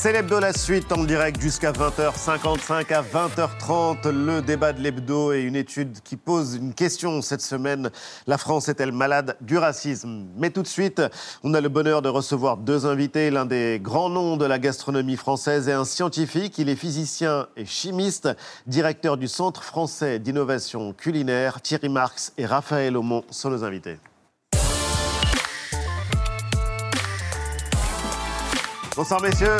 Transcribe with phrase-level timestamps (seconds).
[0.00, 4.08] C'est l'hebdo la suite en direct jusqu'à 20h55 à 20h30.
[4.08, 7.90] Le débat de l'hebdo et une étude qui pose une question cette semaine.
[8.28, 10.26] La France est-elle malade du racisme?
[10.36, 11.02] Mais tout de suite,
[11.42, 13.32] on a le bonheur de recevoir deux invités.
[13.32, 16.56] L'un des grands noms de la gastronomie française et un scientifique.
[16.58, 18.28] Il est physicien et chimiste,
[18.68, 21.60] directeur du Centre français d'innovation culinaire.
[21.60, 23.98] Thierry Marx et Raphaël Aumont sont nos invités.
[28.94, 29.56] Bonsoir messieurs.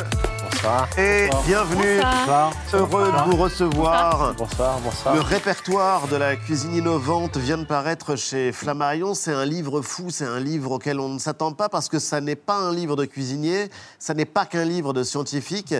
[0.58, 0.88] Bonsoir.
[0.98, 2.00] Et bienvenue.
[2.00, 2.52] Bonsoir.
[2.72, 4.34] Heureux de vous recevoir.
[4.34, 5.14] Bonsoir, bonsoir.
[5.14, 9.14] Le répertoire de la cuisine innovante vient de paraître chez Flammarion.
[9.14, 12.20] C'est un livre fou, c'est un livre auquel on ne s'attend pas parce que ça
[12.20, 13.68] n'est pas un livre de cuisinier,
[14.00, 15.76] ça n'est pas qu'un livre de scientifique.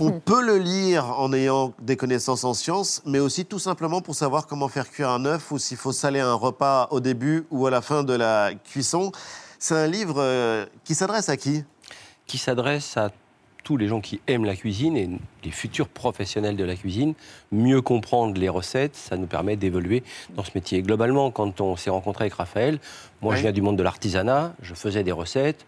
[0.00, 4.14] On peut le lire en ayant des connaissances en sciences, mais aussi tout simplement pour
[4.14, 7.66] savoir comment faire cuire un œuf ou s'il faut saler un repas au début ou
[7.66, 9.12] à la fin de la cuisson.
[9.58, 11.64] C'est un livre euh, qui s'adresse à qui?
[12.26, 13.10] Qui s'adresse à
[13.76, 15.08] les gens qui aiment la cuisine et
[15.44, 17.14] les futurs professionnels de la cuisine,
[17.50, 20.02] mieux comprendre les recettes, ça nous permet d'évoluer
[20.34, 20.82] dans ce métier.
[20.82, 22.78] Globalement, quand on s'est rencontré avec Raphaël,
[23.20, 23.36] moi Oui.
[23.38, 25.66] je viens du monde de l'artisanat, je faisais des recettes.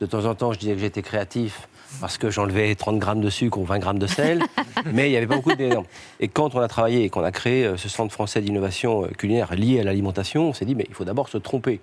[0.00, 1.68] De temps en temps, je disais que j'étais créatif
[2.00, 4.42] parce que j'enlevais 30 grammes de sucre ou 20 grammes de sel,
[4.92, 5.86] mais il n'y avait pas beaucoup d'éléments.
[6.18, 9.08] Et quand on a travaillé et qu'on a créé euh, ce centre français d'innovation euh,
[9.08, 11.80] culinaire lié à l'alimentation, on s'est dit, mais il faut d'abord se tromper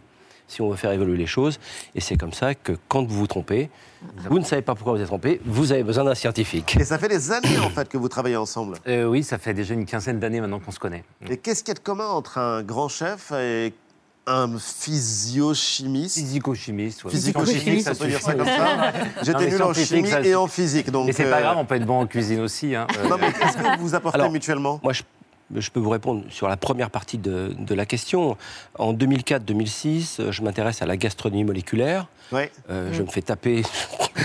[0.48, 1.60] si on veut faire évoluer les choses.
[1.96, 3.70] Et c'est comme ça que quand vous vous trompez,
[4.30, 6.78] vous ne savez pas pourquoi vous êtes trompé, vous avez besoin d'un scientifique.
[6.80, 8.78] Et ça fait des années en fait que vous travaillez ensemble.
[8.88, 11.04] Euh, oui, ça fait déjà une quinzaine d'années maintenant qu'on se connaît.
[11.30, 13.74] Et qu'est-ce qu'il y a de commun entre un grand chef et
[14.28, 17.04] un physiochimiste Physico-chimiste.
[17.04, 17.12] ouais.
[17.12, 18.94] Physico-chimiste, on peut dire ça comme ça.
[19.24, 20.92] J'étais nul en chimie ça, et en physique.
[20.92, 22.76] Donc, Mais c'est pas euh, grave, on peut être bon en cuisine aussi.
[22.76, 22.88] hein.
[23.04, 24.80] Euh, Non, mais qu'est-ce que vous apportez Alors, mutuellement?
[24.84, 25.02] Moi, je,
[25.56, 28.38] je peux vous répondre sur la première partie de, de la question.
[28.80, 32.08] En 2004-2006, euh, je m'intéresse à la gastronomie moléculaire.
[32.32, 32.44] Oui.
[32.70, 33.62] Euh, Je me fais taper.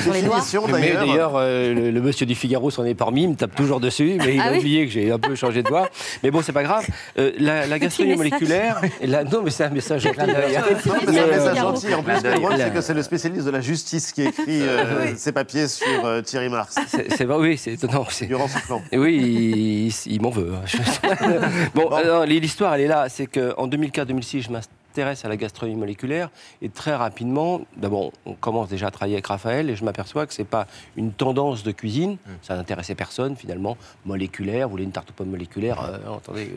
[0.02, 1.06] Sur les doigts Mais d'ailleurs.
[1.06, 4.16] d'ailleurs, euh, le, le monsieur du Figaro s'en est parmi, il me tape toujours dessus,
[4.25, 5.88] mais il Ah a oui oublié que j'ai un peu changé de voix.
[6.22, 6.87] Mais bon, c'est pas grave.
[7.19, 8.31] Euh, la, la gastronomie message.
[8.32, 8.81] moléculaire.
[9.03, 10.16] la- non, mais c'est un message gentil.
[10.19, 10.66] d'ailleurs.
[10.87, 11.94] Non, mais c'est un message gentil.
[11.94, 12.66] En plus, ce qui est Clin drôle, d'œil.
[12.66, 16.20] c'est que c'est le spécialiste de la justice qui écrit euh, ses papiers sur euh,
[16.22, 18.06] Thierry Marx, c'est- vrai, oui, c'est étonnant.
[18.10, 18.82] c'est- durant son plan.
[18.93, 20.53] Oui, il, il- il m'en veut.
[20.54, 21.08] hein.
[21.75, 21.97] Bon, Bon.
[21.97, 23.09] euh, l'histoire, elle est là.
[23.09, 26.31] C'est qu'en 2004-2006, je m'intéresse à la gastronomie moléculaire.
[26.62, 29.69] Et très rapidement, d'abord, on commence déjà à travailler avec Raphaël.
[29.71, 30.66] Et je m'aperçois que ce n'est pas
[30.97, 32.16] une tendance de cuisine.
[32.43, 33.76] Ça n'intéressait personne, finalement.
[34.05, 36.50] Moléculaire, vous voulez une tarte aux pommes moléculaire euh, Attendez,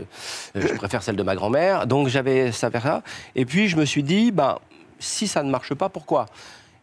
[0.56, 1.86] euh, je préfère celle de ma grand-mère.
[1.88, 3.04] Donc j'avais ça vers ça.
[3.36, 4.58] Et puis je me suis dit, ben,
[5.00, 6.26] si ça ne marche pas, pourquoi?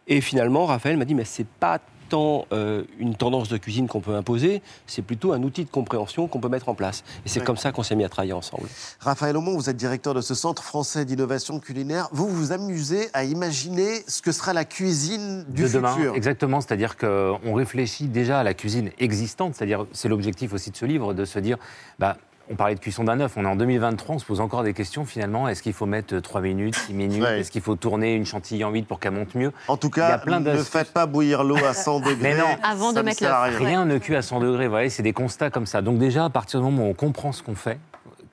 [0.09, 4.01] Et finalement, Raphaël m'a dit, mais c'est pas tant euh, une tendance de cuisine qu'on
[4.01, 7.05] peut imposer, c'est plutôt un outil de compréhension qu'on peut mettre en place.
[7.25, 8.69] Et c'est comme ça qu'on s'est mis à travailler ensemble.
[9.01, 12.09] Raphaël Aumont, vous êtes directeur de ce Centre français d'innovation culinaire.
[12.13, 15.81] Vous vous amusez à imaginer ce que sera la cuisine du de futur.
[15.81, 16.61] demain, exactement.
[16.61, 19.55] C'est-à-dire qu'on réfléchit déjà à la cuisine existante.
[19.55, 21.59] C'est-à-dire, c'est l'objectif aussi de ce livre, de se dire,
[21.99, 22.17] bah,
[22.51, 24.73] on parlait de cuisson d'un œuf, on est en 2023, on se pose encore des
[24.73, 25.49] questions finalement.
[25.49, 27.23] Est-ce qu'il faut mettre 3 minutes, 6 minutes?
[27.23, 27.41] Ouais.
[27.41, 29.53] Est-ce qu'il faut tourner une chantilly en vide pour qu'elle monte mieux?
[29.69, 32.17] En tout Il y a cas, plein ne faites pas bouillir l'eau à 100 degrés.
[32.21, 32.47] Mais non.
[32.63, 33.59] Avant de mettre l'œuf.
[33.59, 33.59] rien.
[33.67, 35.83] Rien ne cuit à 100 degrés, vous voyez, c'est des constats comme ça.
[35.83, 37.79] Donc déjà, à partir du moment où on comprend ce qu'on fait,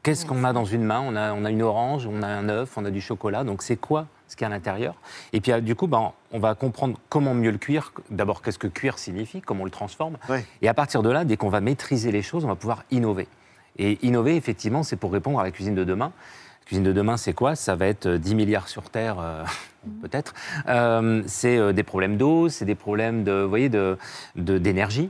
[0.03, 1.02] qu'est-ce qu'on a dans une main?
[1.03, 3.63] On a, on a une orange, on a un œuf, on a du chocolat, donc
[3.63, 4.96] c'est quoi ce qu'il y a à l'intérieur?
[5.31, 7.94] Et puis ah, du coup, ben, on va comprendre comment mieux le cuire.
[8.12, 10.18] D'abord, qu'est-ce que cuire signifie, comment on le transforme?
[10.29, 10.46] Ouais.
[10.62, 13.28] Et à partir de là, dès qu'on va maîtriser les choses, on va pouvoir innover.
[13.78, 16.11] Et innover, effectivement, c'est pour répondre à la cuisine de demain.
[16.61, 17.56] La cuisine de demain, c'est quoi?
[17.56, 19.44] Ça va être euh, 10 milliards sur Terre, euh,
[20.01, 20.34] peut-être.
[20.67, 23.97] Euh, c'est euh, des problèmes d'eau, c'est des problèmes de, vous voyez, de,
[24.35, 25.09] de- d'énergie.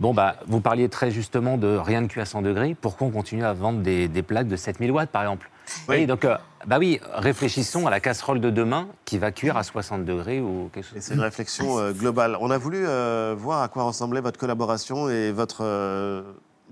[0.00, 2.74] Bon, bah, vous parliez très justement de rien de cuit à 100 degrés.
[2.80, 5.48] Pourquoi on continue à vendre des, des plaques de 7000 watts, par exemple?
[5.88, 6.04] Oui.
[6.06, 6.36] Donc, euh,
[6.66, 10.68] bah oui, réfléchissons à la casserole de demain qui va cuire à 60 degrés ou
[10.72, 10.98] quelque Et chose.
[11.00, 12.36] c'est une réflexion euh, globale.
[12.40, 16.22] On a voulu euh, voir à quoi ressemblait votre collaboration et votre, euh,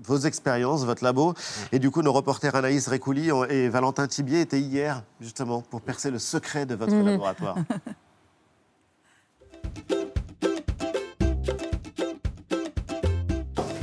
[0.01, 1.33] vos expériences, votre labo.
[1.71, 6.11] Et du coup, nos reporters Anaïs Récouli et Valentin Tibier étaient hier, justement, pour percer
[6.11, 7.57] le secret de votre laboratoire.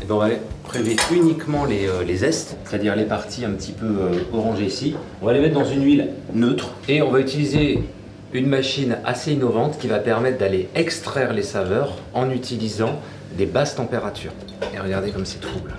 [0.03, 0.29] Eh ben, on va
[0.65, 4.97] prélever uniquement les, euh, les zestes, c'est-à-dire les parties un petit peu euh, orangées ici.
[5.23, 7.85] On va les mettre dans une huile neutre et on va utiliser
[8.33, 13.01] une machine assez innovante qui va permettre d'aller extraire les saveurs en utilisant
[13.37, 14.33] des basses températures.
[14.75, 15.73] Et regardez comme c'est trouble.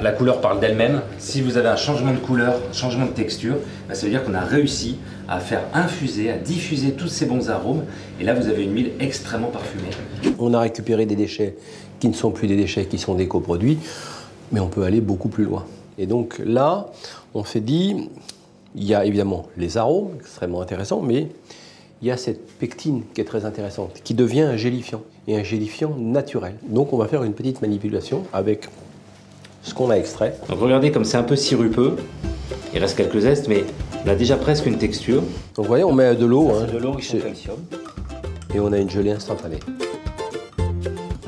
[0.00, 1.02] La couleur parle d'elle-même.
[1.18, 3.56] Si vous avez un changement de couleur, un changement de texture,
[3.88, 4.98] bah, ça veut dire qu'on a réussi
[5.28, 7.82] à faire infuser, à diffuser tous ces bons arômes.
[8.20, 9.90] Et là, vous avez une huile extrêmement parfumée.
[10.38, 11.56] On a récupéré des déchets
[11.98, 13.78] qui ne sont plus des déchets, qui sont des coproduits,
[14.52, 15.64] mais on peut aller beaucoup plus loin.
[15.98, 16.86] Et donc là,
[17.34, 18.08] on s'est dit,
[18.76, 21.26] il y a évidemment les arômes, extrêmement intéressants, mais
[22.02, 25.42] il y a cette pectine qui est très intéressante, qui devient un gélifiant, et un
[25.42, 26.54] gélifiant naturel.
[26.68, 28.68] Donc on va faire une petite manipulation avec
[29.62, 30.34] ce qu'on a extrait.
[30.48, 31.96] Donc regardez comme c'est un peu sirupeux,
[32.74, 33.64] il reste quelques zestes, mais
[34.04, 35.22] on a déjà presque une texture.
[35.56, 36.50] Donc vous voyez, on met de l'eau.
[36.50, 37.56] hein, de l'eau riche en calcium.
[38.54, 39.58] et on a une gelée instantanée.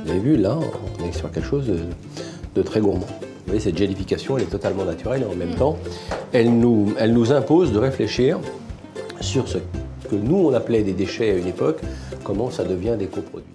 [0.04, 0.58] Vous avez vu, là,
[1.00, 1.78] on est sur quelque chose de,
[2.54, 3.06] de très gourmand.
[3.06, 5.76] Vous voyez, cette gélification, elle est totalement naturelle et en même temps,
[6.32, 8.38] elle nous, elle nous impose de réfléchir
[9.20, 11.80] sur ce que nous, on appelait des déchets à une époque,
[12.24, 13.46] comment ça devient des coproduits.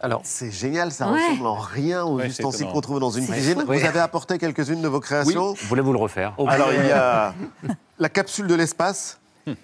[0.00, 1.20] Alors, C'est génial, ça Ouais.
[1.20, 3.60] ressemble en rien aux Ouais, ustensiles qu'on trouve dans une cuisine.
[3.60, 3.66] fou.
[3.66, 5.54] Vous avez apporté quelques-unes de vos créations.
[5.62, 7.34] Voulez-vous le refaire on Alors, il y a
[7.98, 9.18] la capsule de l'espace.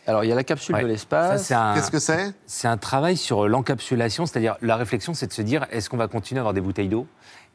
[0.06, 0.82] alors, il y a la capsule Ouais.
[0.82, 1.48] de l'espace.
[1.74, 5.66] Qu'est-ce que c'est c'est un travail sur l'encapsulation, c'est-à-dire la réflexion, c'est de se dire
[5.70, 7.06] est-ce qu'on va continuer à avoir des bouteilles d'eau?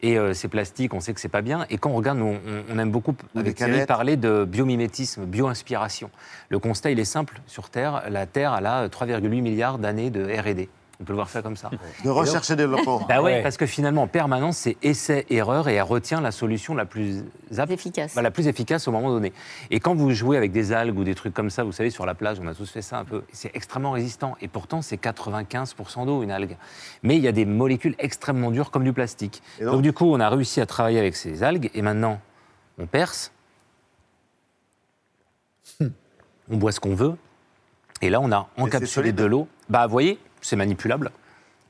[0.02, 1.66] Et euh, c'est plastique, on sait que c'est pas bien.
[1.70, 2.40] Et quand on regarde, nous, on,
[2.74, 6.10] on aime beaucoup Ou avec Thierry parler de biomimétisme, bio-inspiration.
[6.48, 8.04] Le constat, il est simple sur Terre.
[8.10, 10.70] La Terre, elle a 3,8 milliards d'années de R&D.
[11.02, 11.70] On peut le voir ça comme ça.
[12.04, 13.06] De recherche et développement.
[13.08, 13.42] Bah ouais, Ouais.
[13.42, 17.24] parce que finalement, en permanence, c'est essai-erreur et elle retient la solution la plus
[17.58, 18.16] apte, efficace.
[18.16, 19.32] bah, la plus efficace au moment donné.
[19.72, 22.06] Et quand vous jouez avec des algues ou des trucs comme ça, vous savez, sur
[22.06, 24.36] la plage, on a tous fait ça un peu, c'est extrêmement résistant.
[24.42, 26.58] Et pourtant, c'est 95% d'eau, une algue.
[27.02, 29.42] Mais il y a des molécules extrêmement dures comme du plastique.
[29.62, 32.20] Donc, donc du coup, on a réussi à travailler avec ces algues et maintenant,
[32.78, 33.32] on perce.
[36.52, 37.14] On boit ce qu'on veut.
[38.02, 39.48] Et là, on a encapsulé de l'eau.
[39.70, 41.12] Bah, vous voyez, c'est manipulable.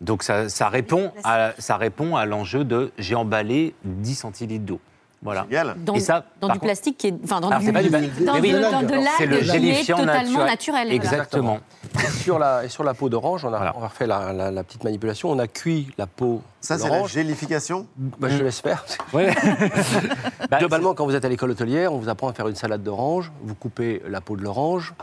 [0.01, 4.79] Donc ça, ça répond à, ça répond à l'enjeu de j'ai emballé 10 centilitres d'eau.
[5.21, 5.45] Voilà.
[5.75, 7.13] Dans, Et ça, dans par du contre- plastique qui est.
[7.25, 7.65] Enfin, dans du.
[7.65, 10.45] c'est pas du- dans, de, oui, dans de c'est le l'algue qui est totalement naturel.
[10.45, 10.91] naturel.
[10.93, 11.59] Exactement.
[12.01, 13.73] Et sur, la, et sur la peau d'orange, on Voilà.
[13.77, 15.29] on a refait la, la- la petite manipulation.
[15.29, 17.85] On a cuit la peau Ça, de c'est la gélification.
[17.97, 18.45] Bah, je.
[19.13, 19.35] Ouais.
[20.49, 22.81] Bah, Globalement, quand vous êtes à l'école hôtelière, on vous apprend à faire une salade
[22.83, 24.93] d'orange, vous coupez la peau de l'orange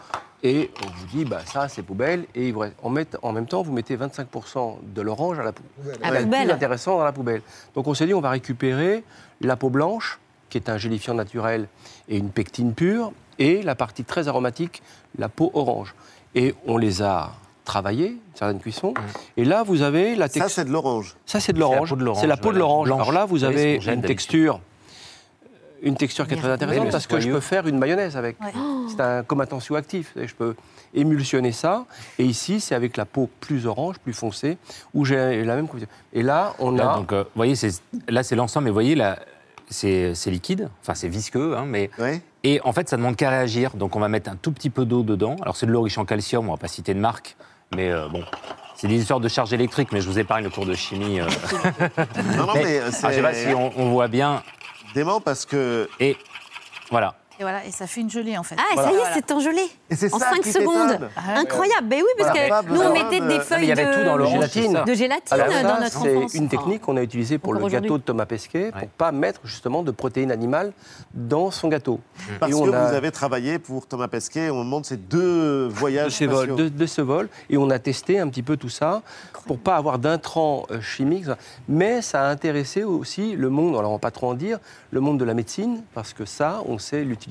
[0.48, 2.24] et on vous dit, bah, ça c'est poubelle.
[2.34, 5.42] Et il vous reste- en, met- en même temps, vous mettez 25% de l'orange à
[5.42, 5.96] la poubelle.
[6.02, 6.44] À la C'est le poubelle.
[6.44, 7.42] plus intéressant dans la poubelle.
[7.74, 9.02] Donc on s'est dit, on va récupérer
[9.40, 11.68] la peau blanche, qui est un gélifiant naturel
[12.08, 14.82] et une pectine pure, et la partie très aromatique,
[15.18, 15.94] la peau orange.
[16.34, 17.32] Et on les a
[17.64, 18.94] travaillés, certaines cuissons.
[19.36, 20.50] Et là, vous avez la Ça, texture.
[20.54, 21.16] c'est de l'orange.
[21.26, 21.92] Ça, c'est de l'orange.
[22.20, 22.86] C'est la peau de l'orange.
[22.90, 24.06] Alors là, vous avez une d'habitude.
[24.06, 24.60] texture,
[25.86, 28.36] une texture qui est très intéressante parce que je peux faire une mayonnaise avec.
[28.40, 28.52] Ouais.
[28.88, 30.12] C'est un tensioactif.
[30.16, 30.54] Et Je peux
[30.94, 31.84] émulsionner ça.
[32.18, 34.56] Et ici, c'est avec la peau plus orange, plus foncée,
[34.94, 35.86] où j'ai la même couleur.
[36.12, 36.96] Et là, on Là, a.
[36.96, 37.54] donc, euh, vous voyez,
[38.08, 39.18] là, c'est l'ensemble, mais vous voyez, là,
[39.68, 41.90] c'est liquide, enfin, c'est visqueux, hein, mais.
[41.98, 42.20] Oui.
[42.44, 43.76] Et en fait, ça demande qu'à réagir.
[43.76, 45.36] Donc, on va mettre un tout petit peu d'eau dedans.
[45.42, 47.36] Alors, c'est de l'eau riche en calcium, on va pas citer de marque,
[47.74, 48.22] mais euh, bon.
[48.76, 51.18] C'est des histoires de charge électrique, mais je vous épargne le cours de chimie.
[51.20, 51.26] euh.
[52.36, 54.42] Non, non, Mais- mais alors, je sais pas si on voit bien.
[54.94, 55.88] Dément parce que.
[56.00, 56.16] Et
[56.90, 57.14] voilà.
[57.38, 58.54] Et voilà, et ça fait une gelée en fait.
[58.58, 58.88] Ah, Voilà.
[58.88, 59.14] ça y est, Voilà.
[59.14, 59.62] c'est engelé.
[59.90, 60.90] Et c'est En ça 5 qui secondes.
[60.90, 61.08] t'étonne.
[61.36, 61.86] Incroyable.
[61.88, 64.16] Ben oui, parce Voilà, que nous, on mettait de- des Ah, feuilles avait tout dans
[64.16, 64.84] de, c'est ça.
[64.84, 66.34] de gélatine Alors dans notre c'est enfance.
[66.34, 68.88] une technique qu'on a utilisée pour Encore le gâteau de Thomas Pesquet, pour Ouais.
[68.96, 70.72] pas mettre justement de protéines animales
[71.12, 72.00] dans son gâteau.
[72.40, 74.96] Parce Et que on a- vous avez travaillé pour Thomas Pesquet au moment de ces
[74.96, 76.56] deux de, voyages ces vols, spatiaux.
[76.56, 77.28] de, de ce vol.
[77.50, 79.02] Et on a testé un petit peu tout ça
[79.46, 81.26] pour pas avoir d'intrants euh, chimiques.
[81.68, 84.58] Mais ça a intéressé aussi le monde, alors on va pas trop en dire,
[84.90, 87.25] le monde de la médecine, parce que ça, on sait l'utiliser.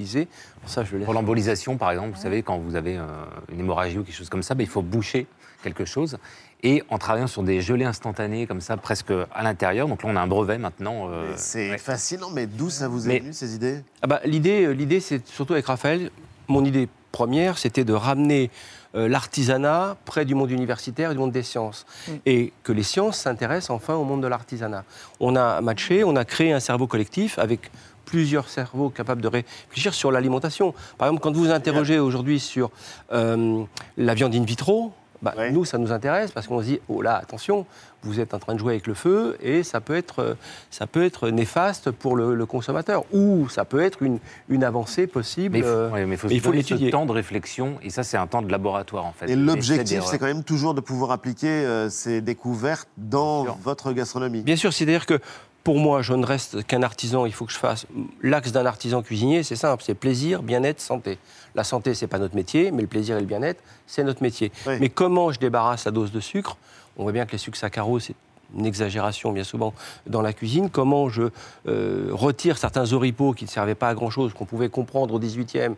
[0.62, 1.06] Pour ça, je le laisse.
[1.06, 3.06] Pour l'embolisation, par exemple, vous savez, quand vous avez euh,
[3.52, 5.28] une hémorragie ou quelque chose comme ça, ben, il faut boucher
[5.64, 6.18] quelque chose.
[6.64, 10.16] Et en travaillant sur des gelées instantanées, comme ça, presque à l'intérieur, donc là, on
[10.16, 11.10] a un brevet maintenant.
[11.10, 11.78] euh, C'est ouais.
[11.78, 13.82] fascinant, mais d'où ça vous est Mais- venu ces idées?
[14.02, 16.10] Ah bah, l'idée, euh, l'idée, c'est surtout avec Raphaël.
[16.48, 18.51] Mon idée première, c'était de ramener
[18.93, 21.86] euh, l'artisanat près du monde universitaire et du monde des sciences.
[22.25, 24.84] Et que les sciences s'intéressent enfin au monde de l'artisanat.
[25.22, 27.72] On a matché, on a créé un cerveau collectif avec
[28.03, 30.74] plusieurs cerveaux capables de réfléchir sur l'alimentation.
[30.98, 32.69] Par exemple, quand vous vous interrogez aujourd'hui sur
[33.13, 33.63] euh,
[33.95, 34.91] la viande in vitro,
[35.25, 37.65] bah, nous, ça nous intéresse parce qu'on se dit, oh là, attention,
[38.03, 40.34] vous êtes en train de jouer avec le feu et ça peut être, euh,
[40.70, 43.03] ça peut être néfaste pour le, le consommateur.
[43.12, 45.53] Ou ça peut être une, une avancée possible.
[45.53, 46.91] Mais il faut, euh, mais il faut mais il faut l'étudier.
[46.91, 49.27] temps de réflexion, et ça, c'est un temps de laboratoire, en fait.
[49.32, 54.41] Et l'objectif, c'est quand même toujours de pouvoir appliquer euh, ces découvertes dans votre gastronomie.
[54.41, 55.20] Bien sûr, c'est-à-dire que
[55.65, 57.88] pour moi, je ne reste qu'un artisan, il faut que je fasse
[58.22, 61.17] l'axe d'un artisan cuisinier, c'est simple, c'est plaisir, bien-être, santé.
[61.55, 64.51] La santé, c'est pas notre métier, mais le plaisir et le bien-être, c'est notre métier.
[64.67, 64.75] Oui.
[64.79, 66.57] Mais comment je débarrasse la dose de sucre?
[66.98, 68.15] On voit bien que les sucres saccharose, c'est
[68.55, 69.74] une exagération bien souvent
[70.05, 70.69] dans la cuisine.
[70.69, 71.24] Comment je
[71.67, 75.74] euh, retire certains oripeaux qui ne servaient pas à grand-chose, qu'on pouvait comprendre au 18e,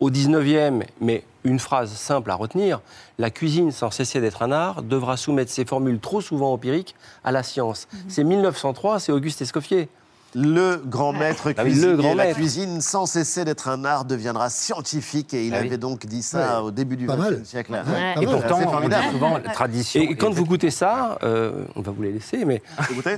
[0.00, 2.80] au 19e, mais une phrase simple à retenir,
[3.18, 7.32] la cuisine, sans cesser d'être un art, devra soumettre ses formules trop souvent empiriques à
[7.32, 7.86] la science.
[8.08, 9.88] C'est 1903, c'est Auguste Escoffier.
[10.34, 11.86] Le grand maître Ah cuisinier.
[11.92, 12.36] le grand la maître.
[12.36, 15.32] cuisine, sans cesser d'être un art, deviendra scientifique.
[15.32, 15.68] Et il Ah oui.
[15.68, 17.06] avait donc dit ça au début du.
[17.06, 17.72] XXe siècle.
[17.72, 17.78] Ouais.
[18.20, 19.04] Et Ah pourtant, c'est on formidable.
[19.06, 20.00] dit souvent la tradition.
[20.02, 23.16] Et quand vous goûtez ça, euh, on va vous les laisser, mais Vous goûtez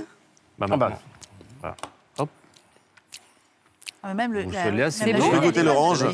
[0.57, 0.91] Bah, Ah bah.
[4.01, 4.43] Ah, Même le.
[4.43, 6.05] Vous la- c'est la Je vais goûter l'orange.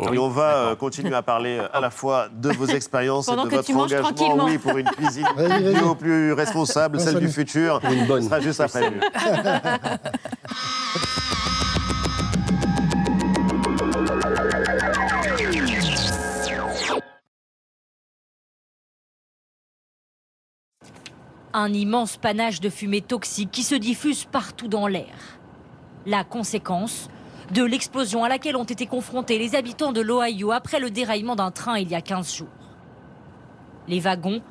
[0.00, 3.32] Et on va euh, continuer à parler euh, à la fois de vos expériences et
[3.32, 5.26] de votre engagement oui, pour une cuisine
[5.72, 7.80] bio plus responsable, On celle du futur.
[7.90, 8.22] Une bonne.
[8.22, 8.92] Ce sera juste après.
[21.56, 25.38] Un immense panache de fumée toxique qui se diffuse partout dans l'air.
[26.04, 27.08] La conséquence
[27.50, 31.50] de l'explosion à laquelle ont été confrontés les habitants de l'Ohio après le déraillement d'un
[31.50, 32.48] train il y a 15 jours.
[33.88, 34.42] Les wagons,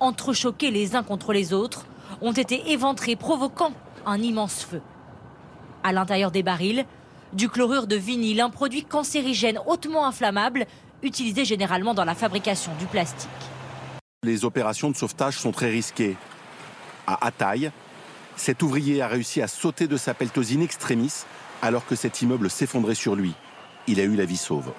[0.00, 1.86] entrechoqués les uns contre les autres,
[2.20, 3.72] ont été éventrés, provoquant
[4.04, 4.82] un immense feu.
[5.82, 6.84] À l'intérieur des barils,
[7.32, 10.66] du chlorure de vinyle, un produit cancérigène hautement inflammable,
[11.02, 13.30] utilisé généralement dans la fabrication du plastique.
[14.22, 16.16] Les opérations de sauvetage sont très risquées.
[17.06, 17.72] À Ataï,
[18.36, 21.24] cet ouvrier a réussi à sauter de sa pelleteuse in extremis
[21.62, 23.32] alors que cet immeuble s'effondrait sur lui.
[23.86, 24.72] Il a eu la vie sauve.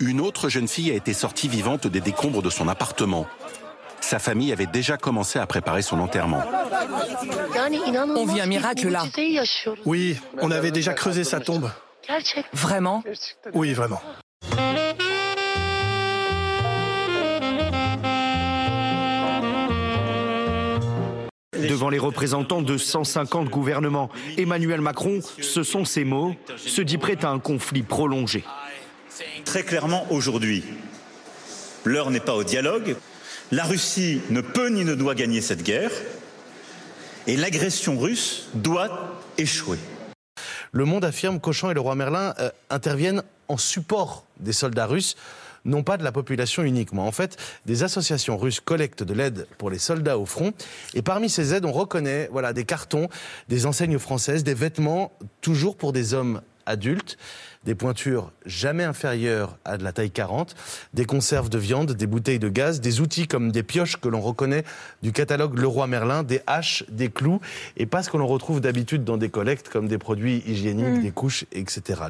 [0.00, 3.26] Une autre jeune fille a été sortie vivante des décombres de son appartement.
[4.00, 6.42] Sa famille avait déjà commencé à préparer son enterrement.
[8.16, 9.04] On vit un miracle là.
[9.86, 11.70] Oui, on avait déjà creusé sa tombe.
[12.52, 13.02] Vraiment?
[13.54, 14.00] Oui, vraiment.
[21.68, 27.24] Devant les représentants de 150 gouvernements, Emmanuel Macron, ce sont ses mots, se dit prêt
[27.24, 28.44] à un conflit prolongé.
[29.44, 30.64] Très clairement, aujourd'hui,
[31.84, 32.96] l'heure n'est pas au dialogue.
[33.52, 35.92] La Russie ne peut ni ne doit gagner cette guerre.
[37.26, 39.78] Et l'agression russe doit échouer.
[40.72, 45.16] Le Monde affirme qu'Auchan et le roi Merlin euh, interviennent en support des soldats russes,
[45.64, 47.06] non pas de la population uniquement.
[47.06, 50.52] En fait, des associations russes collectent de l'aide pour les soldats au front.
[50.94, 53.08] Et parmi ces aides, on reconnaît voilà, des cartons,
[53.48, 57.18] des enseignes françaises, des vêtements, toujours pour des hommes adultes,
[57.64, 60.54] des pointures jamais inférieures à de la taille 40,
[60.92, 64.20] des conserves de viande, des bouteilles de gaz, des outils comme des pioches que l'on
[64.20, 64.64] reconnaît
[65.02, 67.40] du catalogue Leroy Merlin, des haches, des clous,
[67.76, 71.10] et pas ce que l'on retrouve d'habitude dans des collectes comme des produits hygiéniques, des
[71.10, 72.04] couches, etc.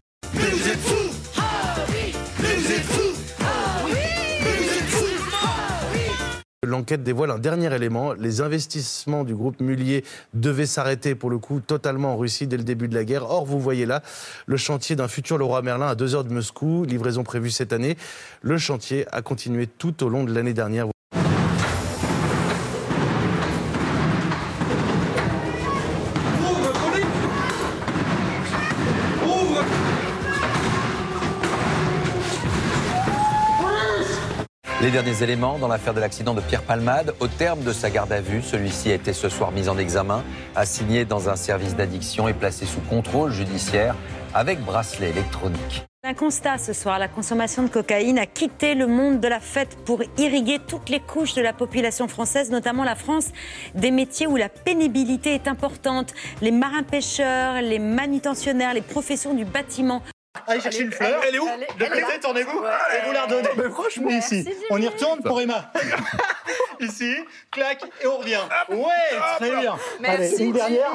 [6.64, 8.12] L'enquête dévoile un dernier élément.
[8.14, 12.64] Les investissements du groupe Mullier devaient s'arrêter pour le coup totalement en Russie dès le
[12.64, 13.30] début de la guerre.
[13.30, 14.02] Or, vous voyez là
[14.47, 17.97] le chantier d'un futur Leroy Merlin à deux heures de Moscou, livraison prévue cette année.
[18.42, 20.94] Le chantier a continué tout au long de l'année dernière.
[34.85, 37.14] Les derniers éléments dans l'affaire de l'accident de Pierre Palmade.
[37.19, 40.23] Au terme de sa garde à vue, celui-ci a été ce soir mis en examen,
[40.55, 43.95] assigné dans un service d'addiction et placé sous contrôle judiciaire
[44.35, 45.87] avec bracelet électronique.
[46.07, 49.75] Un constat ce soir, la consommation de cocaïne a quitté le monde de la fête
[49.87, 53.29] pour irriguer toutes les couches de la population française, notamment la France,
[53.75, 56.12] des métiers où la pénibilité est importante.
[56.43, 60.03] Les marins-pêcheurs, les manutentionnaires, les professions du bâtiment.
[60.47, 61.21] Allez chercher une fleur.
[61.26, 61.49] Elle est où
[61.79, 63.49] De côté, tournez-vous et vous la redonnez.
[63.57, 64.49] Mais franchement, ici.
[64.71, 65.71] On y retourne pour Emma.
[66.81, 67.14] ici,
[67.50, 68.41] clac, et on revient.
[68.69, 69.76] Ouais, très bien.
[70.05, 70.93] Allez, une dernière.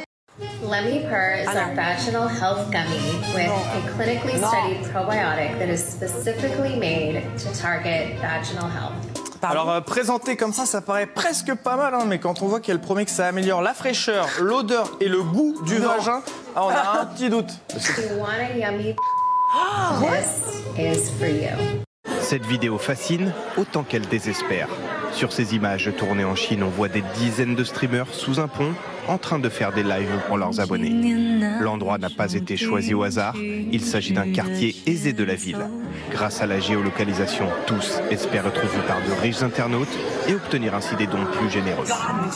[0.64, 2.98] Lemmy Purr is a vaginal health gummy
[3.34, 8.94] with a clinically studied probiotic that is specifically made to target vaginal health.
[9.42, 12.60] Alors euh, présenté comme ça, ça paraît presque pas mal, hein, mais quand on voit
[12.60, 16.22] qu'elle promet que ça améliore la fraîcheur, l'odeur et le goût du vagin,
[16.56, 17.52] ah, on a un petit doute.
[22.22, 24.68] Cette vidéo fascine autant qu'elle désespère.
[25.12, 28.74] Sur ces images tournées en Chine, on voit des dizaines de streamers sous un pont
[29.10, 31.40] en train de faire des lives pour leurs abonnés.
[31.60, 35.68] L'endroit n'a pas été choisi au hasard, il s'agit d'un quartier aisé de la ville.
[36.12, 39.98] Grâce à la géolocalisation, tous espèrent être vus par de riches internautes
[40.28, 41.88] et obtenir ainsi des dons plus généreux.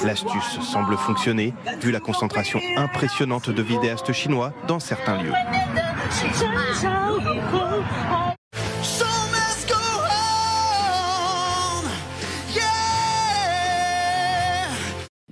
[0.04, 5.34] L'astuce semble fonctionner, vu la concentration impressionnante de vidéastes chinois dans certains lieux.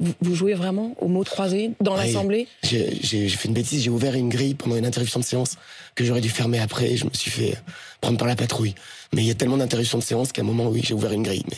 [0.02, 2.06] Vous, vous jouez vraiment au mot croisé dans Oui.
[2.06, 5.58] l'assemblée J'ai fait une bêtise, j'ai ouvert une grille pendant une interruption de séance
[5.96, 7.56] que j'aurais dû fermer après et je me suis fait
[8.02, 8.76] prendre par la patrouille.
[9.14, 11.24] Mais il y a tellement d'interruptions de séance qu'à un moment, oui, j'ai ouvert une
[11.24, 11.46] grille.
[11.50, 11.58] Mais...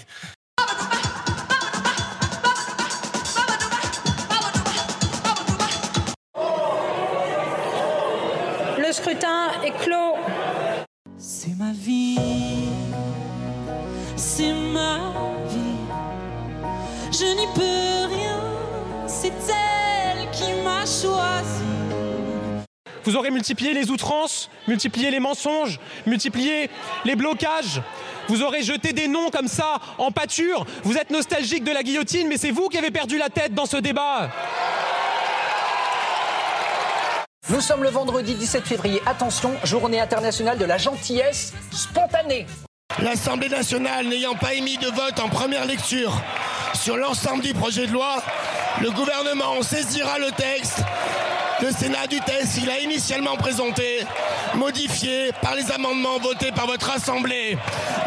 [8.94, 10.16] scrutin est clos.
[11.18, 12.20] C'est ma vie,
[14.16, 15.00] c'est ma
[15.50, 15.80] vie.
[17.12, 17.93] Je n'y peux
[21.04, 21.64] choisi.
[23.04, 26.70] Vous aurez multiplié les outrances, multiplié les mensonges, multiplié
[27.04, 27.82] les blocages.
[28.30, 30.66] Vous aurez jeté des noms comme ça en pâture.
[30.84, 33.66] Vous êtes nostalgique de la guillotine, mais c'est vous qui avez perdu la tête dans
[33.66, 34.30] ce débat.
[37.50, 39.02] Nous sommes le vendredi 17 février.
[39.06, 42.48] Attention, journée internationale de la gentillesse spontanée.
[43.02, 46.14] L'Assemblée nationale n'ayant pas émis de vote en première lecture
[46.74, 48.24] sur l'ensemble du projet de loi,
[48.82, 50.80] le gouvernement saisira le texte,
[51.62, 54.06] le Sénat du texte qu'il a initialement présenté,
[54.56, 57.58] modifié par les amendements votés par votre Assemblée.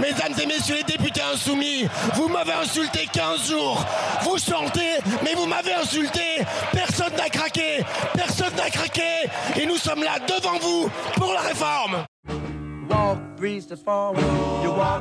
[0.01, 3.85] Mesdames et messieurs les députés insoumis, vous m'avez insulté 15 jours.
[4.23, 6.45] Vous chantez, mais vous m'avez insulté.
[6.73, 7.85] Personne n'a craqué.
[8.15, 9.31] Personne n'a craqué.
[9.57, 12.05] Et nous sommes là devant vous pour la réforme.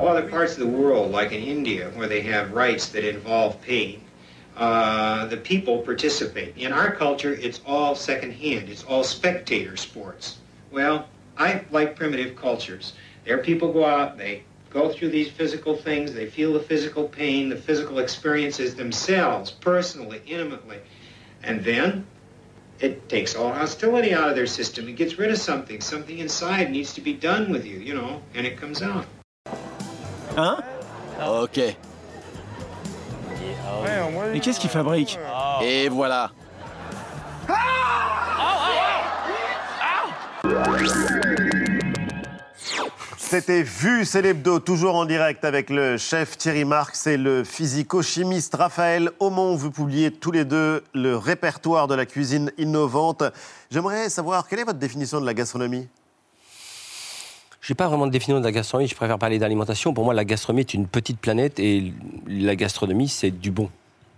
[0.01, 3.99] Other parts of the world, like in India, where they have rights that involve pain,
[4.55, 6.57] uh, the people participate.
[6.57, 8.69] In our culture, it's all secondhand.
[8.69, 10.37] It's all spectator sports.
[10.71, 11.07] Well,
[11.37, 12.93] I like primitive cultures.
[13.25, 17.49] There, people go out, they go through these physical things, they feel the physical pain,
[17.49, 20.79] the physical experiences themselves, personally, intimately,
[21.43, 22.05] and then
[22.79, 24.87] it takes all hostility out of their system.
[24.89, 25.79] It gets rid of something.
[25.79, 29.05] Something inside needs to be done with you, you know, and it comes out.
[30.35, 30.61] Huh?
[31.19, 31.77] Ok.
[34.31, 35.17] Mais qu'est-ce qu'il fabrique
[35.61, 36.31] Et voilà.
[43.17, 48.55] C'était Vu, c'est l'hebdo, toujours en direct avec le chef Thierry Marx et le physico-chimiste
[48.55, 49.55] Raphaël Aumont.
[49.55, 53.23] Vous publiez tous les deux le répertoire de la cuisine innovante.
[53.71, 55.87] J'aimerais savoir, quelle est votre définition de la gastronomie?
[57.65, 59.91] Je n'ai pas vraiment de définition de la gastronomie, je préfère parler d'alimentation.
[59.91, 61.91] Pour moi, la gastronomie est une petite planète et
[62.27, 63.71] la gastronomie, c'est du bon,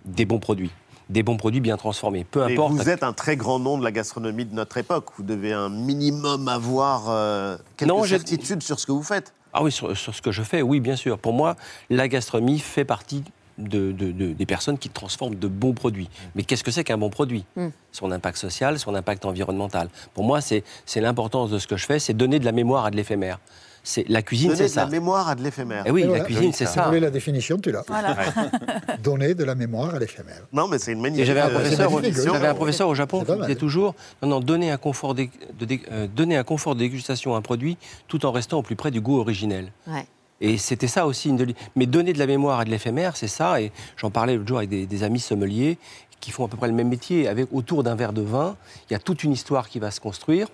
[0.03, 0.71] des bons produits
[1.09, 2.25] des bons produits bien transformés.
[2.29, 2.73] Peu Mais importe.
[2.73, 5.05] vous êtes un très grand nom de la gastronomie de notre époque.
[5.15, 9.31] Vous devez un minimum avoir euh, quelques Non, certitudes sur ce que vous faites.
[9.53, 11.17] Ah oui, sur, sur ce que je fais, oui, bien sûr.
[11.17, 11.55] Pour moi,
[11.89, 13.23] la gastronomie fait partie
[13.57, 16.09] de, de- de- des personnes qui transforment de bons produits.
[16.35, 17.67] Mais qu'est-ce que c'est qu'un bon produit Mm.
[17.91, 19.89] Son impact social, son impact environnemental.
[20.13, 22.85] Pour moi, c'est c'est l'importance de ce que je fais, c'est donner de la mémoire
[22.85, 23.39] à de l'éphémère.
[23.83, 24.83] C'est la cuisine, Donner c'est de ça.
[24.83, 25.83] la mémoire à de l'éphémère.
[25.85, 26.81] Eh oui, Et la cuisine, c'est Si ça.
[26.81, 27.83] vous voulez la définition, tu l'as.
[27.87, 28.17] Voilà.
[29.03, 30.41] Donner de la mémoire à l'éphémère.
[30.51, 33.95] Non, mais c'est une magnifique j'avais un euh, un professeur au Japon qui disait toujours
[34.21, 35.27] non, non, donner un confort de,
[35.59, 37.77] de euh, donner un confort de dégustation à un produit
[38.09, 39.71] tout en restant au plus près du goût originel.
[39.87, 40.05] Ouais.
[40.39, 41.53] Et c'était ça aussi une de...
[41.75, 43.61] Mais donner de la mémoire à de l'éphémère, c'est ça.
[43.61, 45.77] Et j'en parlais l'autre jour avec des, des amis sommeliers
[46.19, 47.27] qui font à peu près le même métier.
[47.27, 48.55] Avec autour d'un verre de vin,
[48.89, 50.47] il y a toute une histoire qui va se construire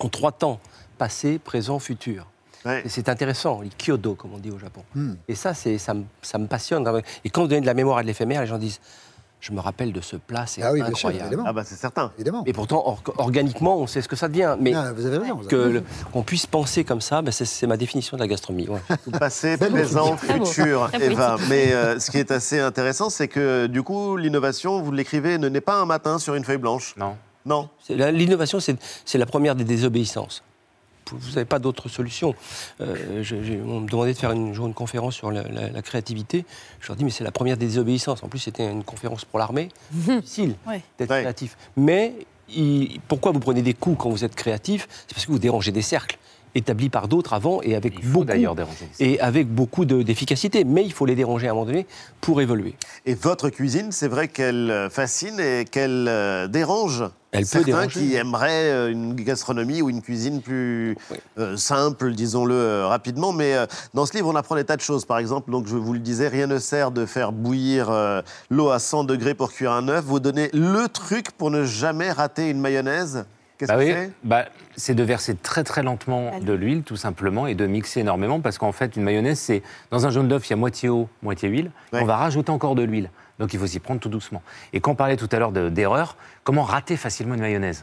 [0.00, 0.60] en trois temps
[0.98, 2.26] passé, présent, futur.
[2.66, 4.82] Et c'est intéressant, les kyodo, comme on dit au Japon.
[4.94, 5.14] Hmm.
[5.28, 7.02] Et ça, ça, me, ça me passionne.
[7.22, 8.80] Et quand vous donnez de la mémoire à de l'éphémère, les gens disent
[9.46, 11.42] Je me rappelle de ce plat, c'est Ah oui, sûr, incroyable.
[11.44, 12.10] Ah bah c'est certain.
[12.16, 12.44] Évidemment.
[12.46, 14.56] Et pourtant, or- organiquement, on sait ce que ça devient.
[14.58, 15.72] Mais Ah, vous avez raison, vous avez que raison.
[15.74, 18.68] le- qu'on puisse penser comme ça, ben, c'est, c'est ma définition de la gastronomie.
[18.68, 18.80] ouais.
[19.18, 21.36] Passé, présent, futur, Eva.
[21.50, 25.50] Mais euh, ce qui est assez intéressant, c'est que du coup, l'innovation, vous l'écrivez, ne
[25.50, 26.94] naît pas un matin sur une feuille blanche.
[26.96, 27.14] Non.
[27.44, 27.68] Non.
[27.86, 30.42] C'est la- L'innovation, c'est, c'est la première des désobéissances.
[31.12, 32.34] Vous n'avez pas d'autre solution.
[32.80, 33.36] Euh, je-
[33.66, 36.44] on me demandait de faire une, une conférence sur la, la- la créativité.
[36.80, 38.22] Je leur dis, mais c'est la première des désobéissances.
[38.22, 39.68] En plus, c'était une conférence pour l'armée.
[39.92, 40.82] difficile Ouais.
[40.98, 41.56] d'être créatif.
[41.76, 42.14] Mais
[42.54, 44.88] il- pourquoi vous prenez des coups quand vous êtes créatif?
[45.06, 46.18] C'est parce que vous dérangez des cercles
[46.56, 48.30] établis par d'autres avant et avec beaucoup
[49.00, 50.62] et avec beaucoup de- d'efficacité.
[50.64, 51.84] Mais il faut les déranger à un moment donné
[52.20, 52.74] pour évoluer.
[53.06, 57.04] Et votre cuisine, c'est vrai qu'elle fascine et qu'elle euh, dérange.
[57.34, 58.00] Elle peut Certains déranger.
[58.00, 60.96] qui aimeraient euh, une gastronomie ou une cuisine plus
[61.38, 63.32] euh, simple, disons-le euh, rapidement.
[63.32, 65.04] Mais euh, dans ce livre, on apprend des tas de choses.
[65.04, 67.90] Par exemple, donc je vous le disais, rien ne sert de faire bouillir
[68.50, 70.04] l'eau à 100 degrés pour cuire un œuf.
[70.04, 73.24] Vous donnez le truc pour ne jamais rater une mayonnaise.
[73.58, 74.10] Qu'est-ce Bah que oui, c'est?
[74.24, 74.44] Bah,
[74.76, 78.58] c'est de verser très très lentement de l'huile, tout simplement, et de mixer énormément, parce
[78.58, 81.48] qu'en fait, une mayonnaise, c'est dans un jaune d'œuf, il y a moitié eau, moitié
[81.48, 81.70] huile.
[81.92, 82.00] Ouais.
[82.02, 83.10] On va rajouter encore de l'huile.
[83.38, 84.42] Donc il faut s'y prendre tout doucement.
[84.72, 87.82] Et quand on parlait tout à l'heure de- d'erreur, comment rater facilement une mayonnaise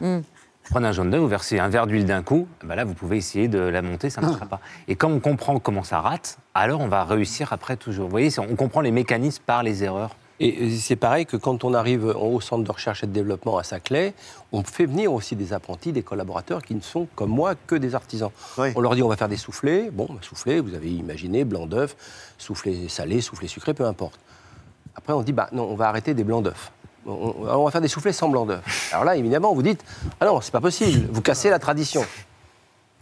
[0.70, 3.16] Prenez un jaune d'œuf, vous versez un verre d'huile d'un coup, bah là vous pouvez
[3.16, 4.60] essayer de la monter, ça ne marchera pas.
[4.86, 8.04] Et quand on comprend comment ça rate, alors on va réussir après toujours.
[8.04, 10.14] Vous voyez, on comprend les mécanismes par les erreurs.
[10.40, 13.62] Et c'est pareil que quand on arrive au centre de recherche et de développement à
[13.64, 14.14] Saclay,
[14.50, 17.94] on fait venir aussi des apprentis, des collaborateurs qui ne sont comme moi que des
[17.94, 18.30] artisans.
[18.74, 19.90] On leur dit on va faire des soufflés.
[19.92, 21.96] Bon, bah, soufflés, vous avez imaginé blanc d'œuf,
[22.38, 24.18] soufflé salé, soufflé sucré, peu importe.
[24.94, 26.72] Après on dit bah non, on va arrêter des blancs d'œuf.
[27.04, 28.90] On, va faire des soufflés sans blanc d'œuf.
[28.92, 29.84] Alors là, évidemment, vous dites
[30.20, 32.04] ah non, c'est pas possible, vous cassez la tradition.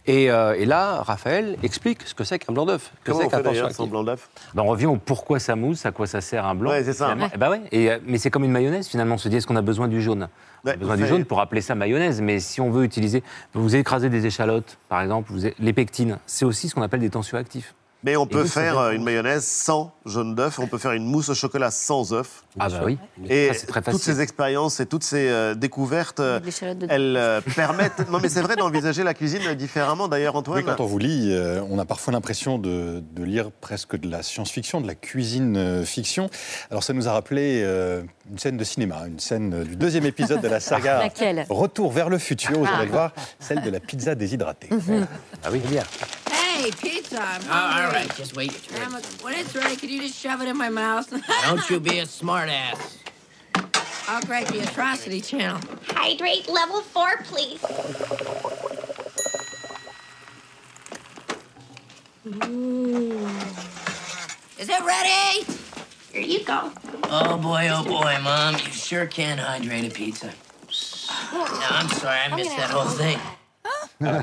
[0.07, 2.91] Et, euh, et là, Raphaël explique ce que c'est qu'un blanc d'œuf.
[3.03, 4.29] que Comment c'est on qu'un fait d'ailleurs sans blanc d'œuf?
[4.55, 6.71] Ben, on revient au pourquoi ça mousse, à quoi ça sert un blanc.
[6.71, 7.13] Ouais, c'est ça.
[7.13, 7.27] Ouais.
[7.33, 7.61] Eh ben ouais.
[7.71, 9.15] Et, euh, mais c'est comme une mayonnaise finalement.
[9.15, 10.27] On se dit est-ce qu'on a besoin du jaune?
[10.65, 12.19] On a besoin du jaune pour appeler ça mayonnaise.
[12.19, 13.23] Mais si on veut utiliser,
[13.53, 17.09] vous écrasez des échalotes, par exemple, vous, les pectines, c'est aussi ce qu'on appelle des
[17.11, 17.75] tensioactifs.
[18.03, 21.05] Mais on Et peut faire euh, une mayonnaise sans jaune d'œuf, on peut faire une
[21.05, 22.43] mousse au chocolat sans œuf.
[22.59, 22.97] Ah bah oui.
[23.29, 26.39] Et très toutes ces expériences et toutes ces euh, découvertes, euh,
[26.89, 28.09] elles euh, permettent.
[28.09, 30.07] Non, mais c'est vrai d'envisager la cuisine différemment.
[30.07, 30.57] D'ailleurs, Antoine.
[30.59, 34.09] Oui, quand on vous lit, euh, on a parfois l'impression de, de lire presque de
[34.09, 36.29] la science-fiction, de la cuisine-fiction.
[36.71, 40.41] Alors ça nous a rappelé euh, une scène de cinéma, une scène du deuxième épisode
[40.41, 41.03] de la saga
[41.49, 42.77] Retour vers le futur, vous Ah.
[42.77, 44.69] allez le voir, celle de la pizza déshydratée.
[45.43, 45.83] Ah oui, bien.
[46.61, 47.19] Hey, pizza.
[47.19, 48.01] I'm Oh, all hungry.
[48.01, 48.91] right, just wait your turn.
[48.91, 51.09] Grandma, when it's ready, could you just shove it in my mouth?
[51.43, 52.97] Don't you be a smartass.
[54.07, 55.59] I'll crank the atrocity channel.
[55.87, 57.59] Hydrate level 4, please.
[64.59, 65.45] Is it ready?
[66.13, 66.71] Here you go.
[67.05, 70.31] Oh boy, oh boy, Mom, you sure can hydrate a pizza.
[71.33, 73.17] No, I'm sorry, I missed that whole thing.